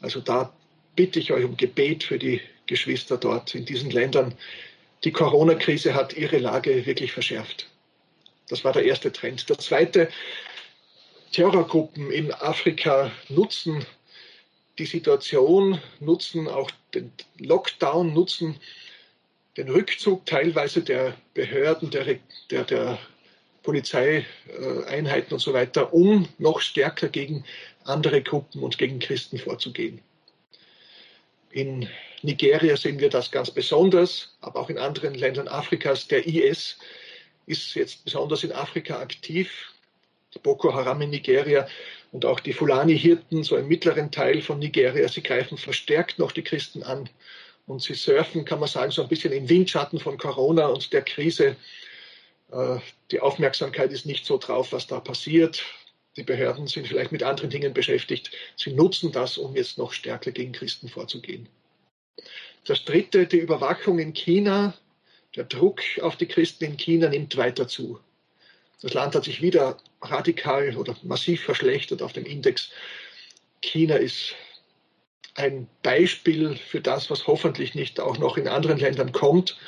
Also 0.00 0.20
da 0.20 0.56
bitte 0.94 1.20
ich 1.20 1.32
euch 1.32 1.44
um 1.44 1.58
Gebet 1.58 2.04
für 2.04 2.18
die 2.18 2.40
Geschwister 2.64 3.18
dort 3.18 3.54
in 3.54 3.66
diesen 3.66 3.90
Ländern. 3.90 4.34
Die 5.04 5.12
Corona-Krise 5.12 5.94
hat 5.94 6.16
ihre 6.16 6.38
Lage 6.38 6.86
wirklich 6.86 7.12
verschärft. 7.12 7.70
Das 8.48 8.64
war 8.64 8.72
der 8.72 8.84
erste 8.84 9.12
Trend. 9.12 9.48
Der 9.48 9.58
zweite, 9.58 10.08
Terrorgruppen 11.32 12.10
in 12.10 12.32
Afrika 12.32 13.10
nutzen 13.28 13.84
die 14.78 14.86
Situation, 14.86 15.80
nutzen 16.00 16.48
auch 16.48 16.70
den 16.94 17.12
Lockdown, 17.38 18.12
nutzen 18.12 18.56
den 19.56 19.68
Rückzug 19.70 20.26
teilweise 20.26 20.82
der 20.82 21.16
Behörden, 21.34 21.90
der, 21.90 22.18
der, 22.50 22.64
der 22.64 22.98
Polizeieinheiten 23.62 25.32
und 25.32 25.40
so 25.40 25.52
weiter, 25.52 25.92
um 25.92 26.28
noch 26.38 26.60
stärker 26.60 27.08
gegen 27.08 27.44
andere 27.84 28.22
Gruppen 28.22 28.62
und 28.62 28.78
gegen 28.78 28.98
Christen 28.98 29.38
vorzugehen. 29.38 30.00
In 31.50 31.88
Nigeria 32.22 32.76
sehen 32.76 33.00
wir 33.00 33.08
das 33.08 33.30
ganz 33.30 33.50
besonders, 33.50 34.36
aber 34.40 34.60
auch 34.60 34.68
in 34.68 34.78
anderen 34.78 35.14
Ländern 35.14 35.48
Afrikas. 35.48 36.06
Der 36.06 36.26
IS 36.26 36.78
ist 37.46 37.74
jetzt 37.74 38.04
besonders 38.04 38.44
in 38.44 38.52
Afrika 38.52 38.98
aktiv. 38.98 39.72
Die 40.34 40.38
Boko 40.38 40.74
Haram 40.74 41.00
in 41.02 41.10
Nigeria 41.10 41.66
und 42.12 42.24
auch 42.24 42.40
die 42.40 42.52
Fulani-Hirten, 42.52 43.42
so 43.42 43.56
im 43.56 43.68
mittleren 43.68 44.10
Teil 44.10 44.42
von 44.42 44.58
Nigeria, 44.58 45.08
sie 45.08 45.22
greifen 45.22 45.56
verstärkt 45.56 46.18
noch 46.18 46.32
die 46.32 46.42
Christen 46.42 46.82
an. 46.82 47.08
Und 47.66 47.82
sie 47.82 47.94
surfen, 47.94 48.44
kann 48.44 48.60
man 48.60 48.68
sagen, 48.68 48.92
so 48.92 49.02
ein 49.02 49.08
bisschen 49.08 49.32
im 49.32 49.48
Windschatten 49.48 49.98
von 49.98 50.18
Corona 50.18 50.66
und 50.66 50.92
der 50.92 51.02
Krise. 51.02 51.56
Äh, 52.52 52.78
die 53.10 53.20
Aufmerksamkeit 53.20 53.90
ist 53.90 54.06
nicht 54.06 54.24
so 54.24 54.38
drauf, 54.38 54.72
was 54.72 54.86
da 54.86 55.00
passiert. 55.00 55.64
Die 56.16 56.22
Behörden 56.22 56.66
sind 56.66 56.86
vielleicht 56.86 57.12
mit 57.12 57.22
anderen 57.22 57.50
Dingen 57.50 57.74
beschäftigt. 57.74 58.30
Sie 58.56 58.72
nutzen 58.72 59.12
das, 59.12 59.36
um 59.36 59.54
jetzt 59.54 59.78
noch 59.78 59.92
stärker 59.92 60.30
gegen 60.30 60.52
Christen 60.52 60.88
vorzugehen. 60.88 61.48
Das 62.64 62.84
dritte, 62.84 63.26
die 63.26 63.38
Überwachung 63.38 63.98
in 63.98 64.12
China. 64.12 64.74
Der 65.36 65.44
Druck 65.44 65.82
auf 66.00 66.16
die 66.16 66.26
Christen 66.26 66.64
in 66.64 66.76
China 66.76 67.08
nimmt 67.08 67.36
weiter 67.36 67.68
zu. 67.68 68.00
Das 68.80 68.94
Land 68.94 69.14
hat 69.14 69.24
sich 69.24 69.42
wieder 69.42 69.76
radikal 70.00 70.76
oder 70.76 70.96
massiv 71.02 71.44
verschlechtert 71.44 72.02
auf 72.02 72.12
dem 72.12 72.24
Index. 72.24 72.70
China 73.60 73.96
ist 73.96 74.34
ein 75.34 75.68
Beispiel 75.82 76.56
für 76.56 76.80
das, 76.80 77.10
was 77.10 77.26
hoffentlich 77.26 77.74
nicht 77.74 78.00
auch 78.00 78.18
noch 78.18 78.38
in 78.38 78.48
anderen 78.48 78.78
Ländern 78.78 79.12
kommt. 79.12 79.58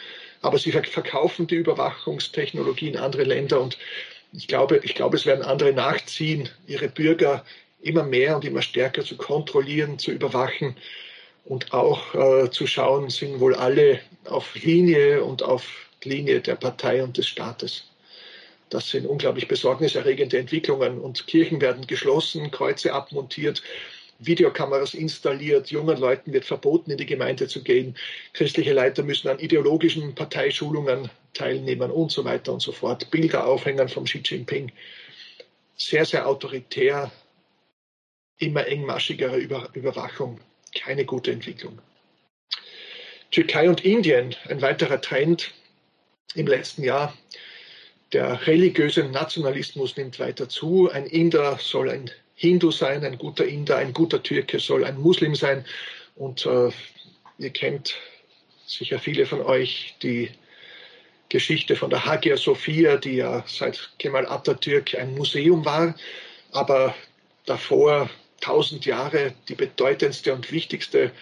Aber 0.41 0.59
sie 0.59 0.73
verkaufen 0.73 1.47
die 1.47 1.57
Überwachungstechnologie 1.57 2.89
in 2.89 2.97
andere 2.97 3.25
Länder 3.25 3.61
und 3.61 3.77
ich 4.33 4.47
glaube, 4.47 4.81
ich 4.85 4.95
glaube, 4.95 5.17
es 5.17 5.27
werden 5.27 5.45
andere 5.45 5.73
nachziehen, 5.73 6.49
ihre 6.67 6.89
Bürger 6.89 7.45
immer 7.81 8.05
mehr 8.05 8.37
und 8.37 8.45
immer 8.45 8.63
stärker 8.63 9.03
zu 9.03 9.17
kontrollieren, 9.17 9.99
zu 9.99 10.13
überwachen 10.13 10.77
und 11.49 11.73
auch 11.73 12.15
äh, 12.15 12.51
zu 12.51 12.67
schauen, 12.67 13.09
sind 13.09 13.41
wohl 13.41 13.55
alle 13.55 14.01
auf 14.27 14.55
Linie 14.55 15.25
und 15.25 15.43
auf 15.43 15.67
Linie 16.05 16.41
der 16.41 16.57
Partei 16.57 17.03
und 17.03 17.17
des 17.17 17.27
Staates. 17.27 17.85
Das 18.69 18.91
sind 18.91 19.07
unglaublich 19.07 19.49
besorgniserregende 19.49 20.39
Entwicklungen 20.39 21.01
und 21.01 21.27
Kirchen 21.27 21.61
werden 21.63 21.87
geschlossen, 21.87 22.51
Kreuze 22.51 22.93
abmontiert, 22.93 23.63
Videokameras 24.19 24.93
installiert, 24.93 25.71
jungen 25.71 25.97
Leuten 25.97 26.33
wird 26.33 26.45
verboten, 26.45 26.91
in 26.91 26.99
die 26.99 27.07
Gemeinde 27.07 27.49
zu 27.49 27.63
gehen, 27.63 27.97
christliche 28.35 28.75
Leiter 28.75 29.03
müssen 29.03 29.29
an 29.29 29.39
ideologischen 29.39 30.15
Parteischulungen 30.15 31.09
teilnehmen 31.33 31.91
und 31.91 32.11
so 32.11 32.25
weiter 32.25 32.53
und 32.53 32.61
so 32.61 32.73
fort, 32.73 33.11
Bilder 33.11 33.47
aufhängen 33.47 33.89
vom 33.89 34.05
Xi 34.05 34.21
Jinping. 34.23 34.71
Sehr, 35.77 36.05
sehr 36.05 36.27
autoritär, 36.29 37.11
immer 38.39 38.67
engmaschigere 38.67 39.37
Über 39.39 39.71
Überwachung, 39.73 40.41
keine 40.79 41.05
gute 41.05 41.33
Entwicklung. 41.33 41.79
Türkei 43.31 43.69
und 43.69 43.85
Indien, 43.85 44.35
ein 44.49 44.63
weiterer 44.63 45.01
Trend 45.01 45.53
im 46.35 46.47
letzten 46.47 46.83
Jahr. 46.83 47.17
Der 48.13 48.47
religiöse 48.47 49.05
Nationalismus 49.05 49.97
nimmt 49.97 50.19
weiter 50.19 50.49
zu. 50.49 50.91
Ein 50.91 51.07
Inder 51.07 51.59
soll 51.61 51.91
ein 51.91 52.11
Hindu 52.35 52.71
sein, 52.71 53.05
ein 53.05 53.19
guter 53.19 53.45
Inder, 53.45 53.77
ein 53.77 53.93
guter 53.93 54.23
Türke 54.23 54.61
soll 54.61 54.85
ein 54.85 54.99
Muslim 54.99 55.35
sein. 55.35 55.65
Und 56.17 56.47
äh, 56.47 56.71
ihr 57.39 57.51
kennt 57.51 57.97
sicher 58.67 58.99
viele 58.99 59.27
von 59.27 59.43
euch 59.43 59.97
die 60.03 60.31
Geschichte 61.29 61.77
von 61.77 61.91
der 61.91 62.05
Hagia 62.07 62.37
Sophia, 62.37 62.97
die 62.97 63.17
ja 63.17 63.45
seit 63.47 63.91
Kemal 63.99 64.27
Atatürk 64.27 64.95
ein 64.95 65.15
Museum 65.15 65.65
war, 65.65 65.95
aber 66.53 66.95
davor 67.45 68.09
tausend 68.41 68.87
Jahre 68.87 69.35
die 69.49 69.55
bedeutendste 69.55 70.35
und 70.35 70.51
wichtigste 70.53 71.13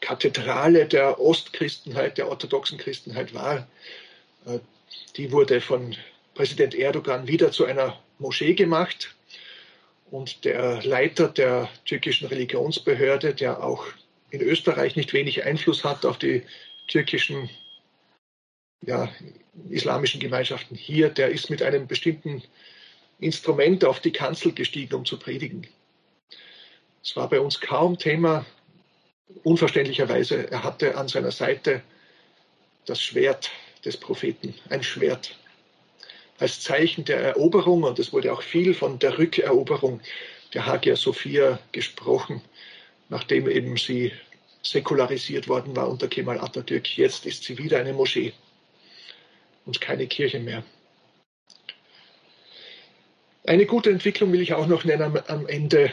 Kathedrale 0.00 0.86
der 0.86 1.20
Ostchristenheit, 1.20 2.18
der 2.18 2.28
orthodoxen 2.28 2.78
Christenheit 2.78 3.34
war. 3.34 3.66
Äh, 4.46 4.60
die 5.16 5.32
wurde 5.32 5.60
von 5.60 5.96
Präsident 6.34 6.74
Erdogan 6.74 7.26
wieder 7.26 7.50
zu 7.50 7.64
einer 7.64 7.98
Moschee 8.18 8.54
gemacht. 8.54 9.14
Und 10.10 10.44
der 10.44 10.82
Leiter 10.84 11.28
der 11.28 11.68
türkischen 11.84 12.28
Religionsbehörde, 12.28 13.34
der 13.34 13.64
auch 13.64 13.86
in 14.30 14.40
Österreich 14.40 14.94
nicht 14.94 15.12
wenig 15.12 15.44
Einfluss 15.44 15.82
hat 15.82 16.04
auf 16.04 16.18
die 16.18 16.42
türkischen 16.86 17.50
ja, 18.82 19.10
islamischen 19.70 20.20
Gemeinschaften 20.20 20.76
hier, 20.76 21.08
der 21.08 21.30
ist 21.30 21.50
mit 21.50 21.62
einem 21.62 21.88
bestimmten 21.88 22.42
Instrument 23.18 23.84
auf 23.84 24.00
die 24.00 24.12
Kanzel 24.12 24.52
gestiegen, 24.52 24.94
um 24.94 25.04
zu 25.04 25.18
predigen. 25.18 25.66
Es 27.06 27.14
war 27.14 27.28
bei 27.28 27.38
uns 27.38 27.60
kaum 27.60 27.98
Thema. 27.98 28.44
Unverständlicherweise, 29.44 30.50
er 30.50 30.64
hatte 30.64 30.96
an 30.96 31.06
seiner 31.06 31.30
Seite 31.30 31.82
das 32.84 33.00
Schwert 33.00 33.52
des 33.84 33.96
Propheten, 33.96 34.54
ein 34.70 34.82
Schwert 34.82 35.36
als 36.40 36.60
Zeichen 36.60 37.04
der 37.04 37.20
Eroberung, 37.20 37.84
und 37.84 38.00
es 38.00 38.12
wurde 38.12 38.32
auch 38.32 38.42
viel 38.42 38.74
von 38.74 38.98
der 38.98 39.18
Rückeroberung 39.18 40.00
der 40.52 40.66
Hagia 40.66 40.96
Sophia 40.96 41.60
gesprochen, 41.70 42.42
nachdem 43.08 43.48
eben 43.48 43.76
sie 43.76 44.12
säkularisiert 44.62 45.46
worden 45.46 45.76
war 45.76 45.88
unter 45.88 46.08
Kemal 46.08 46.40
Atatürk. 46.40 46.98
Jetzt 46.98 47.24
ist 47.24 47.44
sie 47.44 47.56
wieder 47.56 47.78
eine 47.78 47.92
Moschee 47.92 48.32
und 49.64 49.80
keine 49.80 50.08
Kirche 50.08 50.40
mehr. 50.40 50.64
Eine 53.46 53.64
gute 53.64 53.90
Entwicklung 53.90 54.32
will 54.32 54.40
ich 54.40 54.54
auch 54.54 54.66
noch 54.66 54.84
nennen 54.84 55.16
am 55.28 55.46
Ende. 55.46 55.92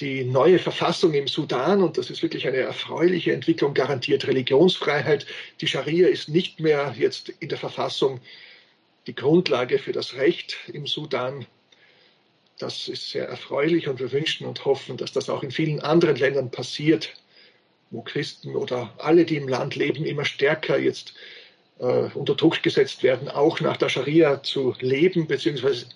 Die 0.00 0.24
neue 0.24 0.58
Verfassung 0.58 1.14
im 1.14 1.28
Sudan, 1.28 1.80
und 1.80 1.98
das 1.98 2.10
ist 2.10 2.22
wirklich 2.22 2.48
eine 2.48 2.56
erfreuliche 2.56 3.32
Entwicklung, 3.32 3.74
garantiert 3.74 4.26
Religionsfreiheit. 4.26 5.24
Die 5.60 5.68
Scharia 5.68 6.08
ist 6.08 6.28
nicht 6.28 6.58
mehr 6.58 6.94
jetzt 6.98 7.28
in 7.28 7.48
der 7.48 7.58
Verfassung 7.58 8.20
die 9.06 9.14
Grundlage 9.14 9.78
für 9.78 9.92
das 9.92 10.14
Recht 10.14 10.56
im 10.72 10.86
Sudan. 10.86 11.46
Das 12.58 12.88
ist 12.88 13.10
sehr 13.10 13.28
erfreulich 13.28 13.86
und 13.86 14.00
wir 14.00 14.10
wünschen 14.10 14.46
und 14.46 14.64
hoffen, 14.64 14.96
dass 14.96 15.12
das 15.12 15.30
auch 15.30 15.42
in 15.44 15.52
vielen 15.52 15.80
anderen 15.80 16.16
Ländern 16.16 16.50
passiert, 16.50 17.14
wo 17.90 18.02
Christen 18.02 18.56
oder 18.56 18.92
alle, 18.98 19.24
die 19.24 19.36
im 19.36 19.48
Land 19.48 19.76
leben, 19.76 20.04
immer 20.04 20.24
stärker 20.24 20.78
jetzt 20.78 21.14
äh, 21.78 22.08
unter 22.14 22.34
Druck 22.34 22.62
gesetzt 22.62 23.04
werden, 23.04 23.28
auch 23.28 23.60
nach 23.60 23.76
der 23.76 23.88
Scharia 23.88 24.42
zu 24.42 24.74
leben, 24.80 25.28
beziehungsweise, 25.28 25.86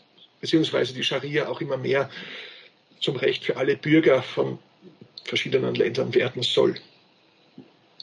beziehungsweise 0.41 0.95
die 0.95 1.03
Scharia 1.03 1.49
auch 1.49 1.61
immer 1.61 1.77
mehr 1.77 2.09
zum 3.01 3.17
Recht 3.17 3.45
für 3.45 3.57
alle 3.57 3.77
Bürger 3.77 4.23
von 4.23 4.59
verschiedenen 5.25 5.75
Ländern 5.75 6.15
werden 6.15 6.43
soll. 6.43 6.75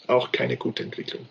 Auch 0.08 0.31
keine 0.31 0.58
gute 0.58 0.84
Entwicklung. 0.84 1.27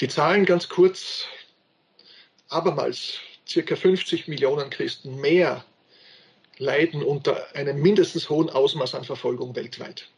Die 0.00 0.08
Zahlen 0.08 0.44
ganz 0.44 0.68
kurz. 0.68 1.24
Abermals 2.50 3.18
circa 3.46 3.76
50 3.76 4.28
Millionen 4.28 4.70
Christen 4.70 5.20
mehr 5.20 5.64
leiden 6.58 7.02
unter 7.02 7.54
einem 7.54 7.80
mindestens 7.80 8.28
hohen 8.30 8.50
Ausmaß 8.50 8.94
an 8.94 9.04
Verfolgung 9.04 9.54
weltweit. 9.54 10.08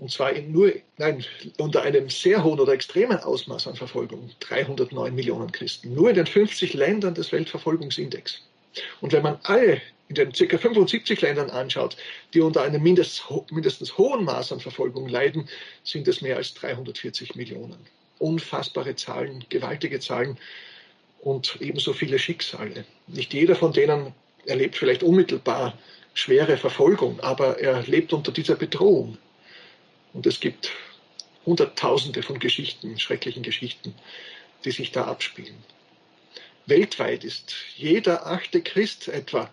Und 0.00 0.10
zwar 0.10 0.32
in 0.32 0.50
nur, 0.50 0.72
nein, 0.96 1.22
unter 1.58 1.82
einem 1.82 2.08
sehr 2.08 2.42
hohen 2.42 2.58
oder 2.58 2.72
extremen 2.72 3.18
Ausmaß 3.18 3.66
an 3.66 3.76
Verfolgung. 3.76 4.30
309 4.40 5.14
Millionen 5.14 5.52
Christen. 5.52 5.92
Nur 5.92 6.08
in 6.08 6.16
den 6.16 6.26
50 6.26 6.72
Ländern 6.72 7.12
des 7.14 7.30
Weltverfolgungsindex. 7.32 8.40
Und 9.02 9.12
wenn 9.12 9.22
man 9.22 9.38
alle 9.42 9.82
in 10.08 10.14
den 10.14 10.32
ca. 10.32 10.56
75 10.56 11.20
Ländern 11.20 11.50
anschaut, 11.50 11.98
die 12.32 12.40
unter 12.40 12.62
einem 12.62 12.82
mindestens 12.82 13.98
hohen 13.98 14.24
Maß 14.24 14.52
an 14.52 14.60
Verfolgung 14.60 15.06
leiden, 15.06 15.46
sind 15.84 16.08
es 16.08 16.22
mehr 16.22 16.36
als 16.36 16.54
340 16.54 17.34
Millionen. 17.34 17.76
Unfassbare 18.18 18.96
Zahlen, 18.96 19.44
gewaltige 19.50 20.00
Zahlen 20.00 20.38
und 21.20 21.58
ebenso 21.60 21.92
viele 21.92 22.18
Schicksale. 22.18 22.86
Nicht 23.06 23.34
jeder 23.34 23.54
von 23.54 23.74
denen 23.74 24.14
erlebt 24.46 24.76
vielleicht 24.76 25.02
unmittelbar 25.02 25.76
schwere 26.14 26.56
Verfolgung, 26.56 27.20
aber 27.20 27.58
er 27.58 27.82
lebt 27.82 28.14
unter 28.14 28.32
dieser 28.32 28.56
Bedrohung. 28.56 29.18
Und 30.12 30.26
es 30.26 30.40
gibt 30.40 30.72
Hunderttausende 31.46 32.22
von 32.22 32.38
Geschichten, 32.38 32.98
schrecklichen 32.98 33.42
Geschichten, 33.42 33.94
die 34.64 34.70
sich 34.70 34.92
da 34.92 35.04
abspielen. 35.04 35.56
Weltweit 36.66 37.24
ist 37.24 37.54
jeder 37.76 38.26
achte 38.26 38.62
Christ 38.62 39.08
etwa 39.08 39.50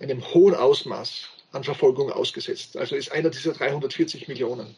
einem 0.00 0.22
hohen 0.34 0.54
Ausmaß 0.54 1.28
an 1.52 1.64
Verfolgung 1.64 2.10
ausgesetzt. 2.10 2.76
Also 2.76 2.96
ist 2.96 3.12
einer 3.12 3.30
dieser 3.30 3.52
340 3.52 4.28
Millionen. 4.28 4.74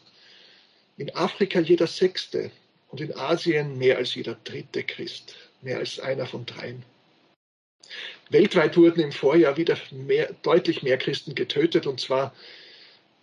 In 0.97 1.13
Afrika 1.15 1.59
jeder 1.59 1.87
sechste 1.87 2.51
und 2.89 3.01
in 3.01 3.15
Asien 3.15 3.77
mehr 3.77 3.97
als 3.97 4.15
jeder 4.15 4.37
dritte 4.43 4.83
Christ, 4.83 5.35
mehr 5.61 5.79
als 5.79 5.99
einer 5.99 6.25
von 6.25 6.45
dreien. 6.45 6.83
Weltweit 8.29 8.77
wurden 8.77 9.01
im 9.01 9.11
Vorjahr 9.11 9.57
wieder 9.57 9.77
mehr, 9.91 10.33
deutlich 10.41 10.83
mehr 10.83 10.97
Christen 10.97 11.35
getötet, 11.35 11.85
und 11.85 11.99
zwar 11.99 12.33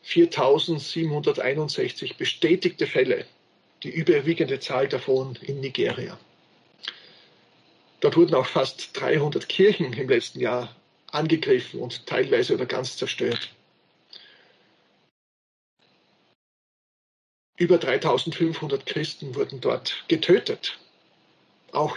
4.761 0.05 2.17
bestätigte 2.17 2.87
Fälle, 2.87 3.27
die 3.83 3.91
überwiegende 3.91 4.61
Zahl 4.61 4.88
davon 4.88 5.37
in 5.43 5.61
Nigeria. 5.61 6.19
Dort 8.01 8.17
wurden 8.17 8.35
auch 8.35 8.47
fast 8.47 8.99
300 9.01 9.49
Kirchen 9.49 9.93
im 9.93 10.09
letzten 10.09 10.41
Jahr 10.41 10.75
angegriffen 11.12 11.81
und 11.81 12.07
teilweise 12.07 12.55
oder 12.55 12.67
ganz 12.67 12.97
zerstört. 12.97 13.51
Über 17.57 17.79
3500 17.79 18.87
Christen 18.87 19.37
wurden 19.37 19.61
dort 19.61 20.05
getötet. 20.09 20.79
Auch 21.71 21.97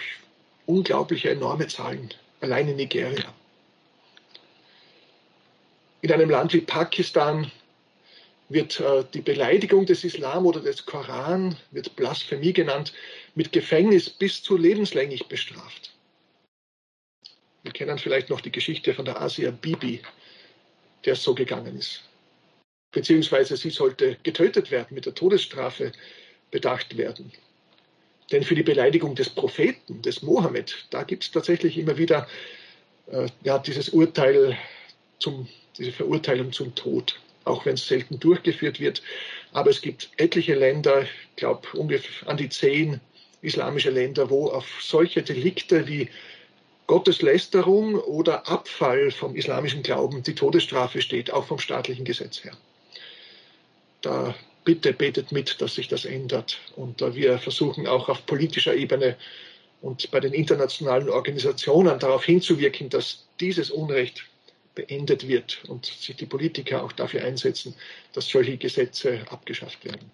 unglaubliche, 0.68 1.32
enorme 1.32 1.68
Zahlen, 1.68 2.14
allein 2.40 2.68
in 2.68 2.76
Nigeria. 2.76 3.34
In 6.02 6.12
einem 6.12 6.30
Land 6.30 6.54
wie 6.54 6.62
Pakistan 6.62 7.52
wird 8.50 8.80
äh, 8.80 9.04
die 9.14 9.22
Beleidigung 9.22 9.86
des 9.86 10.04
Islam 10.04 10.46
oder 10.46 10.60
des 10.60 10.86
Koran, 10.86 11.56
wird 11.72 11.96
Blasphemie 11.96 12.54
genannt, 12.54 12.94
mit 13.34 13.52
Gefängnis 13.52 14.10
bis 14.10 14.42
zu 14.42 14.58
lebenslänglich 14.58 15.28
bestraft. 15.28 15.94
Wir 17.64 17.72
kennen 17.72 17.98
vielleicht 17.98 18.30
noch 18.30 18.42
die 18.42 18.52
Geschichte 18.52 18.94
von 18.94 19.06
der 19.06 19.20
Asia 19.20 19.50
Bibi, 19.50 20.02
der 21.04 21.14
es 21.14 21.24
so 21.24 21.34
gegangen 21.34 21.78
ist. 21.78 22.04
Beziehungsweise 22.92 23.58
sie 23.58 23.72
sollte 23.72 24.18
getötet 24.24 24.72
werden, 24.72 24.94
mit 24.94 25.06
der 25.06 25.16
Todesstrafe 25.16 25.92
bedacht 26.52 26.96
werden. 26.98 27.32
Denn 28.32 28.44
für 28.44 28.56
die 28.56 28.64
Beleidigung 28.64 29.16
des 29.16 29.30
Propheten, 29.30 30.02
des 30.02 30.22
Mohammed, 30.22 30.88
da 30.92 31.04
gibt 31.04 31.24
es 31.24 31.32
tatsächlich 31.32 31.78
immer 31.78 31.98
wieder 31.98 32.28
äh, 33.08 33.28
ja, 33.44 33.60
dieses 33.60 33.90
Urteil 33.90 34.58
zum, 35.20 35.48
diese 35.78 35.92
Verurteilung 35.92 36.52
zum 36.52 36.74
Tod, 36.76 37.20
auch 37.46 37.66
wenn 37.66 37.76
es 37.76 37.88
selten 37.88 38.20
durchgeführt 38.20 38.80
wird. 38.80 39.02
Aber 39.54 39.70
es 39.70 39.82
gibt 39.82 40.10
etliche 40.18 40.56
Länder, 40.56 41.04
ich 41.04 41.36
glaube 41.38 41.68
ungefähr 41.74 42.28
an 42.30 42.38
die 42.38 42.50
zehn 42.50 43.00
islamische 43.42 43.92
Länder, 43.92 44.30
wo 44.30 44.48
auf 44.48 44.68
solche 44.82 45.22
Delikte 45.22 45.88
wie 45.88 46.10
Gotteslästerung 46.88 47.96
oder 47.96 48.48
Abfall 48.48 49.12
vom 49.12 49.36
islamischen 49.36 49.82
Glauben 49.82 50.22
die 50.24 50.36
Todesstrafe 50.36 51.02
steht, 51.02 51.32
auch 51.32 51.46
vom 51.46 51.60
staatlichen 51.60 52.06
Gesetz 52.06 52.44
her. 52.44 52.56
Da 54.02 54.36
bitte 54.66 54.94
betet 54.94 55.32
mit, 55.32 55.62
dass 55.62 55.76
sich 55.76 55.88
das 55.88 56.06
ändert. 56.06 56.60
Und 56.76 57.02
äh, 57.02 57.16
wir 57.16 57.38
versuchen 57.38 57.88
auch 57.88 58.10
auf 58.10 58.26
politischer 58.26 58.76
Ebene 58.76 59.16
und 59.82 60.10
bei 60.12 60.20
den 60.20 60.34
internationalen 60.34 61.10
Organisationen 61.10 62.00
darauf 62.00 62.26
hinzuwirken, 62.26 62.90
dass 62.90 63.26
dieses 63.40 63.70
Unrecht 63.70 64.26
beendet 64.76 65.28
wird 65.28 65.64
und 65.68 65.86
sich 65.86 66.16
die 66.16 66.26
Politiker 66.26 66.84
auch 66.84 66.92
dafür 66.92 67.24
einsetzen, 67.24 67.76
dass 68.14 68.28
solche 68.28 68.58
Gesetze 68.58 69.26
abgeschafft 69.30 69.84
werden. 69.86 70.12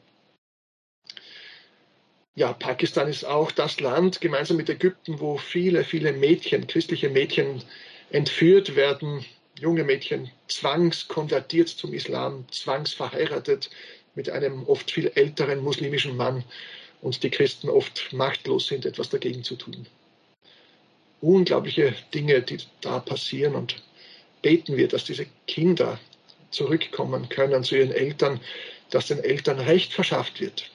Ja, 2.35 2.53
Pakistan 2.53 3.09
ist 3.09 3.25
auch 3.25 3.51
das 3.51 3.81
Land, 3.81 4.21
gemeinsam 4.21 4.55
mit 4.57 4.69
Ägypten, 4.69 5.19
wo 5.19 5.37
viele, 5.37 5.83
viele 5.83 6.13
Mädchen, 6.13 6.65
christliche 6.65 7.09
Mädchen 7.09 7.61
entführt 8.09 8.75
werden, 8.75 9.25
junge 9.59 9.83
Mädchen 9.83 10.31
zwangskonvertiert 10.47 11.67
zum 11.67 11.93
Islam, 11.93 12.45
zwangsverheiratet 12.49 13.69
mit 14.15 14.29
einem 14.29 14.63
oft 14.65 14.91
viel 14.91 15.11
älteren 15.15 15.59
muslimischen 15.59 16.15
Mann 16.15 16.43
und 17.01 17.21
die 17.23 17.29
Christen 17.29 17.69
oft 17.69 18.13
machtlos 18.13 18.67
sind, 18.67 18.85
etwas 18.85 19.09
dagegen 19.09 19.43
zu 19.43 19.55
tun. 19.55 19.85
Unglaubliche 21.19 21.93
Dinge, 22.13 22.41
die 22.41 22.57
da 22.81 22.99
passieren 22.99 23.55
und 23.55 23.83
beten 24.41 24.77
wir, 24.77 24.87
dass 24.87 25.05
diese 25.05 25.25
Kinder 25.47 25.99
zurückkommen 26.49 27.29
können 27.29 27.63
zu 27.63 27.77
ihren 27.77 27.91
Eltern, 27.91 28.39
dass 28.89 29.07
den 29.07 29.23
Eltern 29.23 29.59
Recht 29.59 29.93
verschafft 29.93 30.41
wird, 30.41 30.69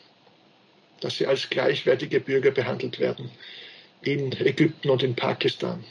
dass 1.01 1.19
sie 1.19 1.27
als 1.27 1.51
gleichwertige 1.51 2.21
Bürger 2.21 2.51
behandelt 2.51 2.99
werden 2.99 3.31
in 4.03 4.33
Ägypten 4.33 4.91
und 4.91 5.03
in 5.03 5.15
Pakistan. 5.15 5.85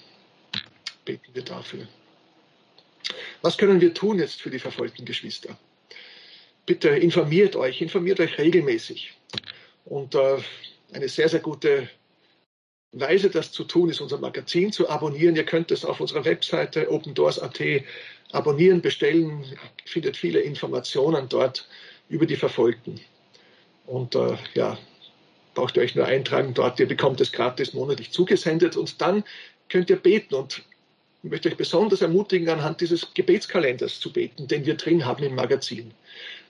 Beten 1.04 1.34
wir 1.34 1.44
dafür. 1.44 1.88
Was 3.42 3.58
können 3.58 3.80
wir 3.80 3.94
tun 3.94 4.18
jetzt 4.18 4.42
für 4.42 4.50
die 4.50 4.60
verfolgten 4.60 5.06
Geschwister? 5.06 5.58
Bitte 6.66 6.90
informiert 6.90 7.56
euch, 7.56 7.80
informiert 7.82 8.20
euch 8.20 8.40
regelmäßig. 8.40 9.14
Und 9.86 10.16
äh, 10.16 10.38
eine 10.94 11.08
sehr, 11.08 11.30
sehr 11.30 11.42
gute 11.42 11.88
Weise, 12.92 13.30
das 13.30 13.52
zu 13.52 13.64
tun, 13.64 13.90
ist 13.90 14.02
unser 14.02 14.18
Magazin 14.18 14.72
zu 14.72 14.90
abonnieren. 14.90 15.36
Ihr 15.36 15.46
könnt 15.46 15.72
es 15.72 15.84
auf 15.84 16.00
unserer 16.00 16.26
Webseite 16.26 16.92
opendoors.at 16.92 17.62
abonnieren, 18.32 18.82
bestellen. 18.82 19.44
Findet 19.86 20.18
viele 20.18 20.40
Informationen 20.40 21.28
dort 21.30 21.68
über 22.10 22.26
die 22.26 22.36
Verfolgten. 22.38 23.00
Und 23.86 24.16
äh, 24.16 24.38
ja, 24.54 24.78
braucht 25.56 25.78
ihr 25.78 25.84
euch 25.84 25.96
nur 25.96 26.06
eintragen 26.06 26.54
dort, 26.54 26.80
ihr 26.80 26.88
bekommt 26.88 27.22
es 27.22 27.32
gratis 27.32 27.74
monatlich 27.74 28.12
zugesendet 28.12 28.76
und 28.76 29.02
dann 29.02 29.24
könnt 29.70 29.90
ihr 29.90 29.96
beten 29.96 30.36
und 30.36 30.64
ich 31.24 31.32
möchte 31.32 31.50
euch 31.50 31.58
besonders 31.58 32.04
ermutigen, 32.04 32.48
anhand 32.50 32.82
dieses 32.82 33.12
Gebetskalenders 33.16 34.00
zu 34.00 34.14
beten, 34.14 34.48
den 34.48 34.64
wir 34.64 34.76
drin 34.76 35.06
haben 35.06 35.24
im 35.24 35.34
Magazin. 35.34 35.92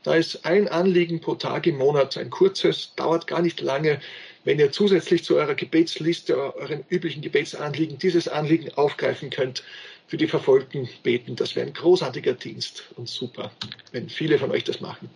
Da 0.03 0.15
ist 0.15 0.45
ein 0.45 0.67
Anliegen 0.67 1.21
pro 1.21 1.35
Tag 1.35 1.65
im 1.65 1.77
Monat, 1.77 2.17
ein 2.17 2.29
kurzes, 2.29 2.93
dauert 2.97 3.25
gar 3.25 3.41
nicht 3.41 3.61
lange. 3.61 4.01
Wenn 4.45 4.59
ihr 4.59 4.71
zusätzlich 4.71 5.23
zu 5.23 5.35
eurer 5.35 5.55
Gebetsliste, 5.55 6.55
euren 6.55 6.85
üblichen 6.89 7.21
Gebetsanliegen, 7.21 7.97
dieses 7.97 8.27
Anliegen 8.27 8.71
aufgreifen 8.75 9.31
könnt, 9.31 9.63
für 10.07 10.17
die 10.17 10.27
Verfolgten 10.27 10.87
beten, 11.01 11.35
das 11.35 11.55
wäre 11.55 11.65
ein 11.65 11.73
großartiger 11.73 12.33
Dienst 12.33 12.83
und 12.95 13.09
super, 13.09 13.51
wenn 13.91 14.07
viele 14.07 14.37
von 14.37 14.51
euch 14.51 14.63
das 14.63 14.79
machen. 14.79 15.09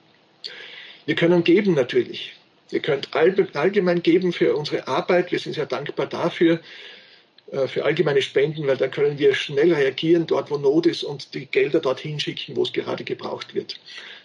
Wir 1.06 1.14
können 1.14 1.44
geben 1.44 1.76
natürlich. 1.76 2.34
Ihr 2.72 2.80
könnt 2.82 3.16
allgemein 3.16 4.02
geben 4.02 4.34
für 4.34 4.56
unsere 4.56 4.88
Arbeit. 4.88 5.32
Wir 5.32 5.40
sind 5.40 5.54
sehr 5.54 5.66
dankbar 5.68 6.08
dafür, 6.08 6.60
äh, 7.52 7.68
für 7.68 7.86
allgemeine 7.86 8.22
Spenden, 8.22 8.66
weil 8.68 8.78
dann 8.78 8.92
können 8.92 9.18
wir 9.20 9.34
schnell 9.36 9.74
reagieren 9.74 10.26
dort, 10.26 10.50
wo 10.50 10.58
Not 10.58 10.88
ist 10.88 11.04
und 11.04 11.34
die 11.36 11.46
Gelder 11.46 11.80
dorthin 11.80 12.20
schicken, 12.20 12.56
wo 12.56 12.64
es 12.64 12.74
gerade 12.74 13.04
gebraucht 13.04 13.54
wird. 13.54 13.80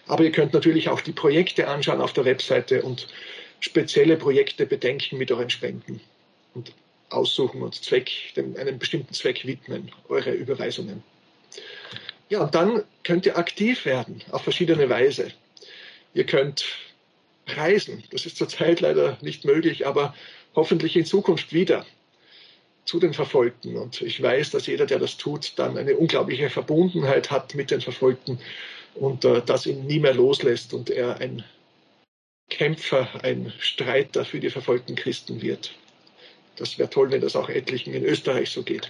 Aber 0.07 0.23
ihr 0.23 0.31
könnt 0.31 0.53
natürlich 0.53 0.89
auch 0.89 1.01
die 1.01 1.11
Projekte 1.11 1.67
anschauen 1.67 2.01
auf 2.01 2.13
der 2.13 2.25
Webseite 2.25 2.81
und 2.81 3.07
spezielle 3.65 4.15
Projekte 4.15 4.67
bedenken 4.67 5.17
mit 5.17 5.31
euren 5.31 5.49
Spenden 5.49 5.99
und 6.53 6.71
aussuchen 7.09 7.63
und 7.63 7.73
Zweck, 7.73 8.11
einem 8.37 8.77
bestimmten 8.77 9.13
Zweck 9.13 9.45
widmen, 9.45 9.91
eure 10.07 10.31
Überweisungen. 10.31 11.03
Ja, 12.29 12.43
und 12.43 12.53
dann 12.53 12.83
könnt 13.03 13.25
ihr 13.25 13.37
aktiv 13.37 13.85
werden 13.85 14.21
auf 14.31 14.43
verschiedene 14.43 14.87
Weise. 14.89 15.31
Ihr 16.13 16.25
könnt 16.25 16.65
reisen. 17.47 18.03
Das 18.11 18.25
ist 18.27 18.37
zurzeit 18.37 18.81
leider 18.81 19.17
nicht 19.21 19.45
möglich, 19.45 19.87
aber 19.87 20.13
hoffentlich 20.55 20.95
in 20.95 21.05
Zukunft 21.05 21.51
wieder 21.51 21.85
zu 22.85 22.99
den 22.99 23.13
Verfolgten. 23.13 23.77
Und 23.77 24.01
ich 24.01 24.21
weiß, 24.21 24.51
dass 24.51 24.67
jeder, 24.67 24.85
der 24.85 24.99
das 24.99 25.17
tut, 25.17 25.53
dann 25.55 25.77
eine 25.77 25.97
unglaubliche 25.97 26.51
Verbundenheit 26.51 27.31
hat 27.31 27.55
mit 27.55 27.71
den 27.71 27.81
Verfolgten 27.81 28.39
und 28.93 29.25
äh, 29.25 29.41
das 29.43 29.65
ihn 29.65 29.87
nie 29.87 29.99
mehr 29.99 30.13
loslässt 30.13 30.73
und 30.73 30.89
er 30.91 31.19
ein 31.19 31.43
Kämpfer, 32.49 33.07
ein 33.23 33.51
Streiter 33.59 34.25
für 34.25 34.39
die 34.39 34.49
verfolgten 34.49 34.95
Christen 34.95 35.41
wird. 35.41 35.73
Das 36.55 36.77
wäre 36.77 36.89
toll, 36.89 37.11
wenn 37.11 37.21
das 37.21 37.35
auch 37.35 37.49
etlichen 37.49 37.93
in 37.93 38.05
Österreich 38.05 38.49
so 38.49 38.63
geht. 38.63 38.89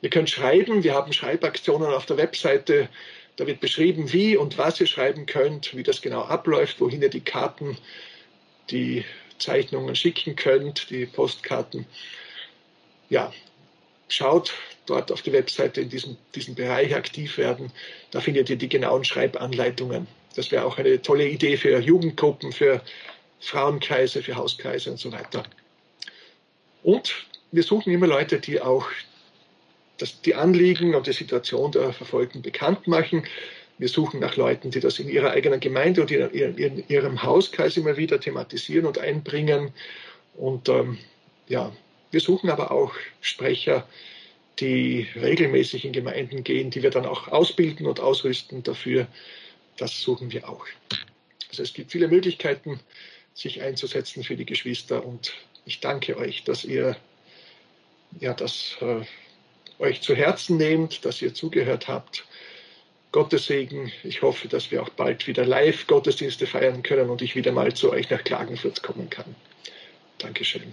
Ihr 0.00 0.10
könnt 0.10 0.30
schreiben, 0.30 0.82
wir 0.82 0.94
haben 0.94 1.12
Schreibaktionen 1.12 1.92
auf 1.92 2.06
der 2.06 2.16
Webseite 2.16 2.88
da 3.36 3.46
wird 3.46 3.60
beschrieben, 3.60 4.12
wie 4.12 4.36
und 4.36 4.58
was 4.58 4.80
ihr 4.80 4.86
schreiben 4.86 5.26
könnt, 5.26 5.76
wie 5.76 5.82
das 5.82 6.02
genau 6.02 6.22
abläuft, 6.22 6.80
wohin 6.80 7.02
ihr 7.02 7.10
die 7.10 7.20
Karten, 7.20 7.76
die 8.70 9.04
Zeichnungen 9.38 9.96
schicken 9.96 10.36
könnt, 10.36 10.90
die 10.90 11.06
Postkarten. 11.06 11.86
Ja, 13.10 13.32
schaut 14.08 14.54
dort 14.86 15.10
auf 15.10 15.22
die 15.22 15.32
Webseite 15.32 15.80
in 15.80 15.88
diesem, 15.88 16.16
diesem 16.34 16.54
Bereich 16.54 16.94
aktiv 16.94 17.36
werden. 17.36 17.72
Da 18.12 18.20
findet 18.20 18.50
ihr 18.50 18.56
die 18.56 18.68
genauen 18.68 19.04
Schreibanleitungen. 19.04 20.06
Das 20.34 20.50
wäre 20.50 20.64
auch 20.64 20.78
eine 20.78 21.00
tolle 21.00 21.28
Idee 21.28 21.56
für 21.56 21.78
Jugendgruppen, 21.78 22.52
für 22.52 22.82
Frauenkreise, 23.40 24.22
für 24.22 24.36
Hauskreise 24.36 24.90
und 24.90 24.98
so 24.98 25.12
weiter. 25.12 25.44
Und 26.82 27.26
wir 27.52 27.62
suchen 27.62 27.92
immer 27.92 28.06
Leute, 28.06 28.40
die 28.40 28.60
auch 28.60 28.86
das, 29.98 30.20
die 30.22 30.34
Anliegen 30.34 30.94
und 30.94 31.06
die 31.06 31.12
Situation 31.12 31.72
der 31.72 31.92
Verfolgten 31.92 32.42
bekannt 32.42 32.86
machen. 32.86 33.24
Wir 33.78 33.88
suchen 33.88 34.20
nach 34.20 34.36
Leuten, 34.36 34.70
die 34.70 34.80
das 34.80 34.98
in 34.98 35.08
ihrer 35.08 35.30
eigenen 35.30 35.60
Gemeinde 35.60 36.02
und 36.02 36.10
in, 36.10 36.56
in 36.56 36.84
ihrem 36.88 37.22
Hauskreis 37.22 37.76
immer 37.76 37.96
wieder 37.96 38.20
thematisieren 38.20 38.86
und 38.86 38.98
einbringen. 38.98 39.72
Und 40.36 40.68
ähm, 40.68 40.98
ja, 41.48 41.72
wir 42.10 42.20
suchen 42.20 42.50
aber 42.50 42.70
auch 42.70 42.92
Sprecher, 43.20 43.86
die 44.60 45.08
regelmäßig 45.16 45.84
in 45.84 45.92
Gemeinden 45.92 46.44
gehen, 46.44 46.70
die 46.70 46.82
wir 46.82 46.90
dann 46.90 47.06
auch 47.06 47.28
ausbilden 47.28 47.86
und 47.86 48.00
ausrüsten 48.00 48.62
dafür. 48.62 49.08
Das 49.76 50.00
suchen 50.00 50.32
wir 50.32 50.48
auch. 50.48 50.66
Also 51.50 51.62
es 51.62 51.72
gibt 51.72 51.92
viele 51.92 52.08
Möglichkeiten, 52.08 52.80
sich 53.34 53.62
einzusetzen 53.62 54.22
für 54.22 54.36
die 54.36 54.46
Geschwister 54.46 55.04
und 55.04 55.32
ich 55.64 55.80
danke 55.80 56.16
euch, 56.16 56.44
dass 56.44 56.64
ihr 56.64 56.96
ja 58.20 58.34
das 58.34 58.76
äh, 58.80 59.02
euch 59.78 60.00
zu 60.02 60.14
Herzen 60.14 60.56
nehmt, 60.56 61.04
dass 61.04 61.20
ihr 61.20 61.34
zugehört 61.34 61.88
habt. 61.88 62.24
Gottes 63.12 63.46
Segen. 63.46 63.92
Ich 64.02 64.22
hoffe, 64.22 64.48
dass 64.48 64.72
wir 64.72 64.82
auch 64.82 64.88
bald 64.88 65.26
wieder 65.28 65.44
live 65.44 65.86
Gottesdienste 65.86 66.46
feiern 66.46 66.82
können 66.82 67.10
und 67.10 67.22
ich 67.22 67.36
wieder 67.36 67.52
mal 67.52 67.72
zu 67.72 67.92
euch 67.92 68.10
nach 68.10 68.24
Klagenfurt 68.24 68.82
kommen 68.82 69.08
kann. 69.08 69.36
Dankeschön. 70.18 70.72